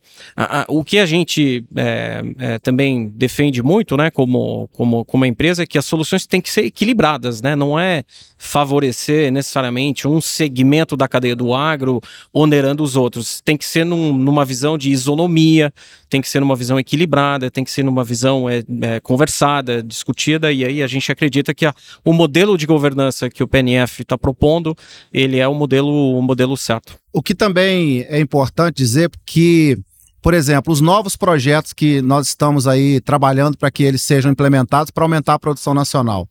o 0.68 0.84
que 0.84 1.00
a 1.00 1.06
gente 1.06 1.64
é, 1.74 2.22
é, 2.38 2.60
também 2.60 3.08
defende 3.08 3.64
muito, 3.64 3.96
né, 3.96 4.12
como, 4.12 4.68
como, 4.74 5.06
como 5.06 5.26
empresa, 5.26 5.64
é 5.64 5.66
que 5.66 5.78
as 5.78 5.86
soluções 5.86 6.28
têm 6.28 6.42
que 6.42 6.52
ser 6.52 6.66
equilibradas, 6.66 7.42
né? 7.42 7.56
Não 7.56 7.80
é 7.80 8.04
favorecer 8.38 9.32
necessariamente 9.32 10.06
um 10.06 10.20
segmento 10.20 10.98
da 10.98 11.08
cadeia 11.08 11.34
do 11.34 11.54
agro 11.54 12.02
onerando 12.34 12.84
os 12.84 12.98
outros. 12.98 13.40
Tem 13.40 13.56
que 13.56 13.64
ser 13.64 13.86
num, 13.86 14.12
numa 14.12 14.44
visão 14.44 14.78
de 14.78 14.92
isonomia, 14.92 15.72
tem 16.10 16.22
que 16.22 16.28
ser 16.28 16.42
numa 16.42 16.56
visão 16.56 16.78
equilibrada, 16.78 17.50
tem 17.50 17.64
que 17.64 17.72
ser 17.72 17.84
numa 17.84 18.04
visão 18.04 18.50
é, 18.50 18.64
é, 18.82 19.00
conversada, 19.00 19.82
discutida, 19.82 20.52
e 20.52 20.66
aí 20.66 20.73
aí, 20.74 20.84
a 20.84 20.88
gente 20.88 21.12
acredita 21.12 21.54
que 21.54 21.66
a, 21.66 21.74
o 22.04 22.12
modelo 22.12 22.58
de 22.58 22.66
governança 22.66 23.30
que 23.30 23.44
o 23.44 23.48
PNF 23.48 24.02
está 24.02 24.18
propondo, 24.18 24.76
ele 25.12 25.40
é 25.40 25.48
o 25.48 25.54
modelo, 25.54 26.18
o 26.18 26.22
modelo 26.22 26.58
certo. 26.58 26.98
O 27.12 27.22
que 27.22 27.36
também 27.36 28.06
é 28.10 28.20
importante 28.20 28.78
dizer 28.78 29.10
que 29.26 29.78
por 30.22 30.34
exemplo, 30.34 30.72
os 30.72 30.80
novos 30.80 31.18
projetos 31.18 31.74
que 31.74 32.02
nós 32.02 32.28
estamos 32.28 32.66
aí 32.66 33.02
trabalhando 33.02 33.58
para 33.58 33.70
que 33.70 33.84
eles 33.84 34.02
sejam 34.02 34.32
implementados 34.32 34.90
para 34.90 35.04
aumentar 35.04 35.34
a 35.34 35.40
produção 35.40 35.74
nacional. 35.74 36.30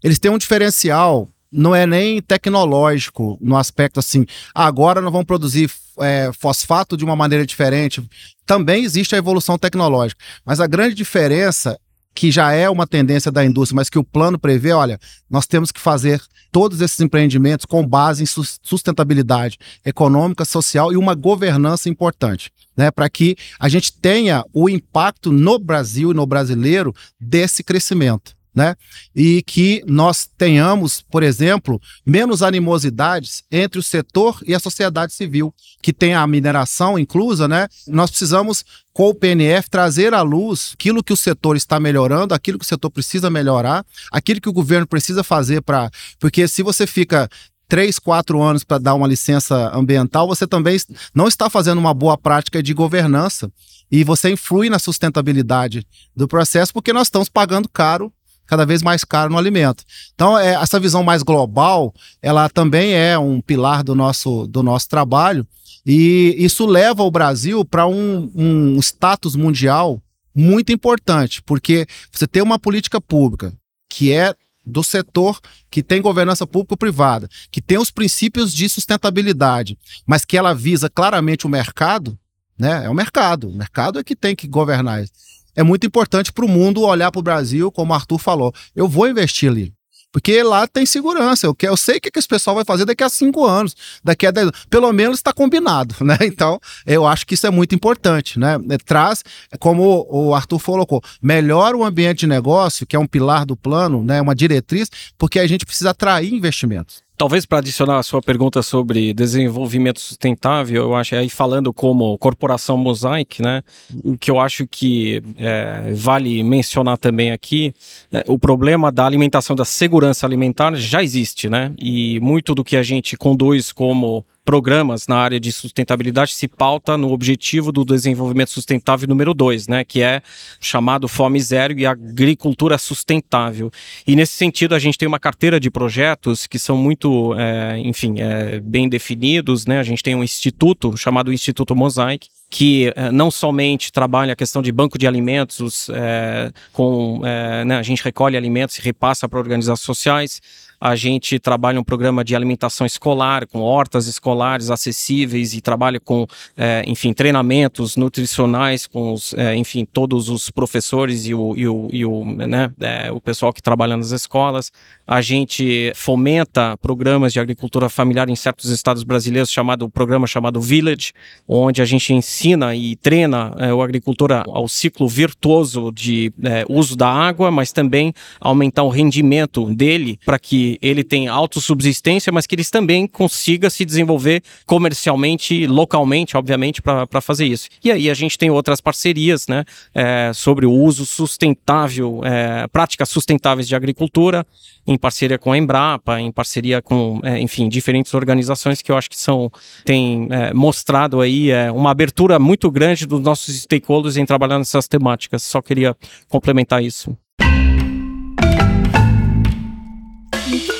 Eles 0.00 0.20
têm 0.20 0.30
um 0.30 0.38
diferencial, 0.38 1.28
não 1.50 1.74
é 1.74 1.84
nem 1.84 2.22
tecnológico, 2.22 3.36
no 3.40 3.56
aspecto 3.56 3.98
assim, 3.98 4.24
agora 4.54 5.00
nós 5.00 5.10
vamos 5.10 5.26
produzir 5.26 5.68
é, 6.00 6.30
fosfato 6.38 6.96
de 6.96 7.04
uma 7.04 7.16
maneira 7.16 7.44
diferente. 7.44 8.00
Também 8.46 8.84
existe 8.84 9.16
a 9.16 9.18
evolução 9.18 9.58
tecnológica, 9.58 10.22
mas 10.46 10.60
a 10.60 10.68
grande 10.68 10.94
diferença 10.94 11.76
que 12.14 12.30
já 12.30 12.52
é 12.52 12.68
uma 12.68 12.86
tendência 12.86 13.30
da 13.30 13.44
indústria, 13.44 13.76
mas 13.76 13.88
que 13.88 13.98
o 13.98 14.04
plano 14.04 14.38
prevê, 14.38 14.72
olha, 14.72 14.98
nós 15.30 15.46
temos 15.46 15.72
que 15.72 15.80
fazer 15.80 16.20
todos 16.50 16.80
esses 16.80 17.00
empreendimentos 17.00 17.64
com 17.64 17.86
base 17.86 18.22
em 18.22 18.26
sustentabilidade 18.26 19.58
econômica, 19.84 20.44
social 20.44 20.92
e 20.92 20.96
uma 20.96 21.14
governança 21.14 21.88
importante, 21.88 22.50
né, 22.76 22.90
para 22.90 23.08
que 23.08 23.36
a 23.58 23.68
gente 23.68 23.92
tenha 23.92 24.44
o 24.52 24.68
impacto 24.68 25.32
no 25.32 25.58
Brasil 25.58 26.10
e 26.10 26.14
no 26.14 26.26
brasileiro 26.26 26.94
desse 27.18 27.62
crescimento 27.62 28.34
né? 28.54 28.76
E 29.14 29.42
que 29.42 29.82
nós 29.86 30.28
tenhamos, 30.36 31.02
por 31.10 31.22
exemplo, 31.22 31.80
menos 32.04 32.42
animosidades 32.42 33.42
entre 33.50 33.78
o 33.78 33.82
setor 33.82 34.40
e 34.46 34.54
a 34.54 34.60
sociedade 34.60 35.12
civil, 35.12 35.54
que 35.80 35.92
tem 35.92 36.14
a 36.14 36.26
mineração 36.26 36.98
inclusa, 36.98 37.48
né? 37.48 37.68
Nós 37.86 38.10
precisamos, 38.10 38.64
com 38.92 39.08
o 39.08 39.14
PNF, 39.14 39.70
trazer 39.70 40.12
à 40.12 40.22
luz 40.22 40.72
aquilo 40.74 41.02
que 41.02 41.12
o 41.12 41.16
setor 41.16 41.56
está 41.56 41.80
melhorando, 41.80 42.34
aquilo 42.34 42.58
que 42.58 42.64
o 42.64 42.68
setor 42.68 42.90
precisa 42.90 43.30
melhorar, 43.30 43.84
aquilo 44.10 44.40
que 44.40 44.48
o 44.48 44.52
governo 44.52 44.86
precisa 44.86 45.24
fazer 45.24 45.62
para. 45.62 45.90
Porque 46.18 46.46
se 46.46 46.62
você 46.62 46.86
fica 46.86 47.28
três, 47.72 47.98
quatro 47.98 48.42
anos 48.42 48.64
para 48.64 48.76
dar 48.76 48.92
uma 48.92 49.08
licença 49.08 49.74
ambiental, 49.74 50.26
você 50.26 50.46
também 50.46 50.76
não 51.14 51.26
está 51.26 51.48
fazendo 51.48 51.78
uma 51.78 51.94
boa 51.94 52.18
prática 52.18 52.62
de 52.62 52.74
governança 52.74 53.50
e 53.90 54.04
você 54.04 54.30
influi 54.30 54.68
na 54.68 54.78
sustentabilidade 54.78 55.86
do 56.14 56.28
processo 56.28 56.70
porque 56.70 56.92
nós 56.92 57.06
estamos 57.06 57.30
pagando 57.30 57.70
caro 57.70 58.12
cada 58.46 58.66
vez 58.66 58.82
mais 58.82 59.04
caro 59.04 59.30
no 59.30 59.38
alimento. 59.38 59.84
Então, 60.14 60.38
é, 60.38 60.54
essa 60.54 60.78
visão 60.78 61.02
mais 61.02 61.22
global, 61.22 61.94
ela 62.20 62.48
também 62.48 62.94
é 62.94 63.18
um 63.18 63.40
pilar 63.40 63.82
do 63.82 63.94
nosso, 63.94 64.46
do 64.46 64.62
nosso 64.62 64.88
trabalho, 64.88 65.46
e 65.84 66.34
isso 66.38 66.64
leva 66.66 67.02
o 67.02 67.10
Brasil 67.10 67.64
para 67.64 67.86
um, 67.86 68.30
um 68.34 68.78
status 68.78 69.34
mundial 69.34 70.00
muito 70.34 70.72
importante, 70.72 71.42
porque 71.42 71.86
você 72.10 72.26
tem 72.26 72.42
uma 72.42 72.58
política 72.58 73.00
pública 73.00 73.52
que 73.88 74.12
é 74.12 74.34
do 74.64 74.82
setor 74.82 75.40
que 75.70 75.82
tem 75.82 76.00
governança 76.00 76.46
público-privada, 76.46 77.28
que 77.50 77.60
tem 77.60 77.78
os 77.78 77.90
princípios 77.90 78.54
de 78.54 78.68
sustentabilidade, 78.68 79.76
mas 80.06 80.24
que 80.24 80.36
ela 80.36 80.54
visa 80.54 80.88
claramente 80.88 81.46
o 81.46 81.50
mercado, 81.50 82.16
né? 82.56 82.84
É 82.84 82.88
o 82.88 82.94
mercado. 82.94 83.48
O 83.48 83.56
mercado 83.56 83.98
é 83.98 84.04
que 84.04 84.14
tem 84.14 84.36
que 84.36 84.46
governar 84.46 85.02
isso 85.02 85.31
é 85.54 85.62
muito 85.62 85.86
importante 85.86 86.32
para 86.32 86.44
o 86.44 86.48
mundo 86.48 86.82
olhar 86.82 87.10
para 87.10 87.18
o 87.18 87.22
Brasil, 87.22 87.70
como 87.70 87.92
o 87.92 87.94
Arthur 87.94 88.18
falou. 88.18 88.52
Eu 88.74 88.88
vou 88.88 89.08
investir 89.08 89.50
ali. 89.50 89.72
Porque 90.12 90.42
lá 90.42 90.66
tem 90.68 90.84
segurança. 90.84 91.46
Eu, 91.46 91.56
eu 91.62 91.76
sei 91.76 91.96
o 91.96 92.00
que, 92.00 92.10
que 92.10 92.18
esse 92.18 92.28
pessoal 92.28 92.54
vai 92.54 92.64
fazer 92.64 92.84
daqui 92.84 93.02
a 93.02 93.08
cinco 93.08 93.46
anos, 93.46 93.74
daqui 94.04 94.26
a 94.26 94.30
dez 94.30 94.46
anos. 94.46 94.66
Pelo 94.68 94.92
menos 94.92 95.18
está 95.18 95.32
combinado, 95.32 95.96
né? 96.04 96.18
Então, 96.20 96.60
eu 96.86 97.06
acho 97.06 97.26
que 97.26 97.34
isso 97.34 97.46
é 97.46 97.50
muito 97.50 97.74
importante, 97.74 98.38
né? 98.38 98.58
É, 98.70 98.76
traz, 98.76 99.24
como 99.58 100.06
o 100.10 100.34
Arthur 100.34 100.60
colocou, 100.60 101.02
melhora 101.20 101.76
o 101.76 101.82
ambiente 101.82 102.20
de 102.20 102.26
negócio, 102.26 102.86
que 102.86 102.94
é 102.94 102.98
um 102.98 103.06
pilar 103.06 103.46
do 103.46 103.56
plano, 103.56 104.04
né? 104.04 104.20
Uma 104.20 104.34
diretriz, 104.34 104.90
porque 105.16 105.40
a 105.40 105.46
gente 105.46 105.64
precisa 105.64 105.90
atrair 105.90 106.32
investimentos. 106.32 107.01
Talvez 107.16 107.46
para 107.46 107.58
adicionar 107.58 107.98
a 107.98 108.02
sua 108.02 108.20
pergunta 108.20 108.62
sobre 108.62 109.12
desenvolvimento 109.12 110.00
sustentável, 110.00 110.82
eu 110.82 110.94
acho 110.94 111.14
aí 111.14 111.28
falando 111.28 111.72
como 111.72 112.16
corporação 112.18 112.76
Mosaic, 112.76 113.40
né? 113.40 113.62
O 114.02 114.16
que 114.16 114.30
eu 114.30 114.40
acho 114.40 114.66
que 114.66 115.22
é, 115.36 115.92
vale 115.94 116.42
mencionar 116.42 116.98
também 116.98 117.30
aqui, 117.30 117.72
é, 118.10 118.24
o 118.26 118.38
problema 118.38 118.90
da 118.90 119.06
alimentação, 119.06 119.54
da 119.54 119.64
segurança 119.64 120.26
alimentar 120.26 120.74
já 120.74 121.02
existe, 121.02 121.48
né? 121.48 121.72
E 121.78 122.18
muito 122.20 122.54
do 122.54 122.64
que 122.64 122.76
a 122.76 122.82
gente 122.82 123.16
conduz 123.16 123.70
como 123.70 124.24
programas 124.44 125.06
na 125.06 125.16
área 125.16 125.38
de 125.38 125.52
sustentabilidade 125.52 126.34
se 126.34 126.48
pauta 126.48 126.96
no 126.96 127.12
objetivo 127.12 127.70
do 127.70 127.84
desenvolvimento 127.84 128.50
sustentável 128.50 129.08
número 129.08 129.32
2, 129.32 129.68
né, 129.68 129.84
que 129.84 130.02
é 130.02 130.22
chamado 130.60 131.08
Fome 131.08 131.40
Zero 131.40 131.78
e 131.78 131.86
Agricultura 131.86 132.76
Sustentável. 132.78 133.70
E 134.06 134.16
nesse 134.16 134.32
sentido, 134.32 134.74
a 134.74 134.78
gente 134.78 134.98
tem 134.98 135.06
uma 135.08 135.20
carteira 135.20 135.60
de 135.60 135.70
projetos 135.70 136.46
que 136.46 136.58
são 136.58 136.76
muito, 136.76 137.34
é, 137.38 137.78
enfim, 137.78 138.20
é, 138.20 138.60
bem 138.60 138.88
definidos, 138.88 139.66
né? 139.66 139.78
A 139.78 139.82
gente 139.82 140.02
tem 140.02 140.14
um 140.14 140.24
instituto 140.24 140.96
chamado 140.96 141.32
Instituto 141.32 141.74
Mosaic, 141.74 142.28
que 142.52 142.92
é, 142.94 143.10
não 143.10 143.30
somente 143.30 143.90
trabalha 143.90 144.34
a 144.34 144.36
questão 144.36 144.60
de 144.60 144.70
banco 144.70 144.98
de 144.98 145.06
alimentos, 145.06 145.88
é, 145.88 146.52
com, 146.70 147.22
é, 147.24 147.64
né, 147.64 147.78
a 147.78 147.82
gente 147.82 148.04
recolhe 148.04 148.36
alimentos 148.36 148.76
e 148.76 148.82
repassa 148.82 149.26
para 149.26 149.38
organizações 149.38 149.80
sociais, 149.80 150.38
a 150.78 150.96
gente 150.96 151.38
trabalha 151.38 151.78
um 151.78 151.84
programa 151.84 152.24
de 152.24 152.34
alimentação 152.34 152.84
escolar, 152.84 153.46
com 153.46 153.60
hortas 153.60 154.08
escolares 154.08 154.68
acessíveis 154.68 155.54
e 155.54 155.60
trabalha 155.60 156.00
com, 156.00 156.26
é, 156.56 156.82
enfim, 156.88 157.12
treinamentos 157.12 157.96
nutricionais 157.96 158.88
com, 158.88 159.12
os, 159.12 159.32
é, 159.34 159.54
enfim, 159.54 159.84
todos 159.84 160.28
os 160.28 160.50
professores 160.50 161.24
e 161.24 161.34
o, 161.34 161.54
e 161.56 161.68
o, 161.68 161.88
e 161.92 162.04
o, 162.04 162.24
né, 162.24 162.68
é, 162.80 163.12
o 163.12 163.20
pessoal 163.20 163.52
que 163.52 163.62
trabalha 163.62 163.96
nas 163.96 164.10
escolas. 164.10 164.72
A 165.06 165.20
gente 165.20 165.92
fomenta 165.94 166.76
programas 166.78 167.32
de 167.32 167.38
agricultura 167.38 167.88
familiar 167.88 168.28
em 168.28 168.34
certos 168.34 168.68
estados 168.68 169.04
brasileiros, 169.04 169.52
chamado 169.52 169.88
programa 169.88 170.26
chamado 170.26 170.60
Village, 170.60 171.12
onde 171.46 171.80
a 171.80 171.84
gente 171.84 172.12
ensina 172.12 172.41
e 172.74 172.96
treina 172.96 173.54
é, 173.58 173.72
o 173.72 173.82
agricultor 173.82 174.32
ao 174.32 174.66
ciclo 174.66 175.06
virtuoso 175.08 175.92
de 175.92 176.32
é, 176.42 176.64
uso 176.68 176.96
da 176.96 177.08
água, 177.08 177.50
mas 177.50 177.72
também 177.72 178.12
aumentar 178.40 178.82
o 178.82 178.88
rendimento 178.88 179.72
dele 179.72 180.18
para 180.24 180.38
que 180.38 180.78
ele 180.82 181.04
tem 181.04 181.28
autossubsistência, 181.28 182.32
mas 182.32 182.46
que 182.46 182.54
eles 182.54 182.70
também 182.70 183.06
consiga 183.06 183.70
se 183.70 183.84
desenvolver 183.84 184.42
comercialmente, 184.66 185.66
localmente, 185.66 186.36
obviamente, 186.36 186.82
para 186.82 187.20
fazer 187.20 187.46
isso. 187.46 187.68
E 187.84 187.90
aí 187.90 188.10
a 188.10 188.14
gente 188.14 188.36
tem 188.36 188.50
outras 188.50 188.80
parcerias, 188.80 189.46
né, 189.46 189.64
é, 189.94 190.32
sobre 190.34 190.66
o 190.66 190.72
uso 190.72 191.06
sustentável, 191.06 192.20
é, 192.24 192.66
práticas 192.68 193.08
sustentáveis 193.08 193.68
de 193.68 193.76
agricultura, 193.76 194.46
em 194.86 194.98
parceria 194.98 195.38
com 195.38 195.52
a 195.52 195.58
Embrapa, 195.58 196.20
em 196.20 196.32
parceria 196.32 196.82
com, 196.82 197.20
é, 197.22 197.38
enfim, 197.38 197.68
diferentes 197.68 198.12
organizações 198.14 198.82
que 198.82 198.90
eu 198.90 198.96
acho 198.96 199.08
que 199.08 199.16
são, 199.16 199.50
têm 199.84 200.26
é, 200.30 200.52
mostrado 200.52 201.20
aí 201.20 201.50
uma 201.72 201.90
abertura 201.90 202.31
muito 202.38 202.70
grande 202.70 203.06
dos 203.06 203.20
nossos 203.20 203.54
stakeholders 203.62 204.16
em 204.16 204.26
trabalhar 204.26 204.58
nessas 204.58 204.88
temáticas. 204.88 205.42
Só 205.42 205.60
queria 205.60 205.96
complementar 206.28 206.82
isso. 206.82 207.16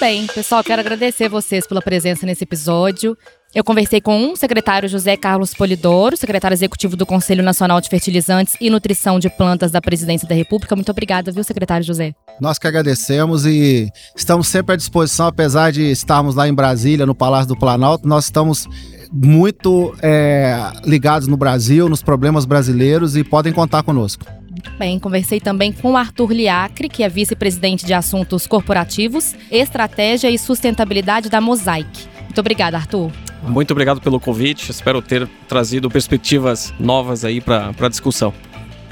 Bem, 0.02 0.26
pessoal, 0.26 0.64
quero 0.64 0.80
agradecer 0.80 1.28
vocês 1.28 1.64
pela 1.64 1.80
presença 1.80 2.26
nesse 2.26 2.42
episódio. 2.42 3.16
Eu 3.54 3.62
conversei 3.62 4.00
com 4.00 4.32
o 4.32 4.36
secretário 4.36 4.88
José 4.88 5.16
Carlos 5.16 5.54
Polidoro, 5.54 6.16
secretário 6.16 6.56
executivo 6.56 6.96
do 6.96 7.06
Conselho 7.06 7.40
Nacional 7.40 7.80
de 7.80 7.88
Fertilizantes 7.88 8.56
e 8.60 8.68
Nutrição 8.68 9.20
de 9.20 9.30
Plantas 9.30 9.70
da 9.70 9.80
Presidência 9.80 10.26
da 10.26 10.34
República. 10.34 10.74
Muito 10.74 10.90
obrigada, 10.90 11.30
viu, 11.30 11.44
secretário 11.44 11.86
José? 11.86 12.14
Nós 12.40 12.58
que 12.58 12.66
agradecemos 12.66 13.46
e 13.46 13.88
estamos 14.16 14.48
sempre 14.48 14.74
à 14.74 14.76
disposição, 14.76 15.28
apesar 15.28 15.70
de 15.70 15.88
estarmos 15.92 16.34
lá 16.34 16.48
em 16.48 16.54
Brasília, 16.54 17.06
no 17.06 17.14
Palácio 17.14 17.46
do 17.46 17.56
Planalto, 17.56 18.08
nós 18.08 18.24
estamos 18.24 18.66
muito 19.12 19.94
é, 20.02 20.72
ligados 20.84 21.28
no 21.28 21.36
Brasil, 21.36 21.88
nos 21.88 22.02
problemas 22.02 22.44
brasileiros 22.44 23.14
e 23.14 23.22
podem 23.22 23.52
contar 23.52 23.84
conosco. 23.84 24.24
Bem, 24.78 24.98
conversei 24.98 25.40
também 25.40 25.72
com 25.72 25.92
o 25.92 25.96
Arthur 25.96 26.32
Liacre, 26.32 26.88
que 26.88 27.02
é 27.02 27.08
vice-presidente 27.08 27.86
de 27.86 27.94
assuntos 27.94 28.46
corporativos, 28.46 29.34
estratégia 29.50 30.30
e 30.30 30.38
sustentabilidade 30.38 31.28
da 31.28 31.40
Mosaic. 31.40 32.06
Muito 32.24 32.38
obrigada, 32.38 32.76
Arthur. 32.76 33.10
Muito 33.42 33.70
obrigado 33.72 34.00
pelo 34.00 34.20
convite. 34.20 34.70
Espero 34.70 35.02
ter 35.02 35.28
trazido 35.48 35.90
perspectivas 35.90 36.72
novas 36.78 37.24
aí 37.24 37.40
para 37.40 37.72
a 37.78 37.88
discussão. 37.88 38.32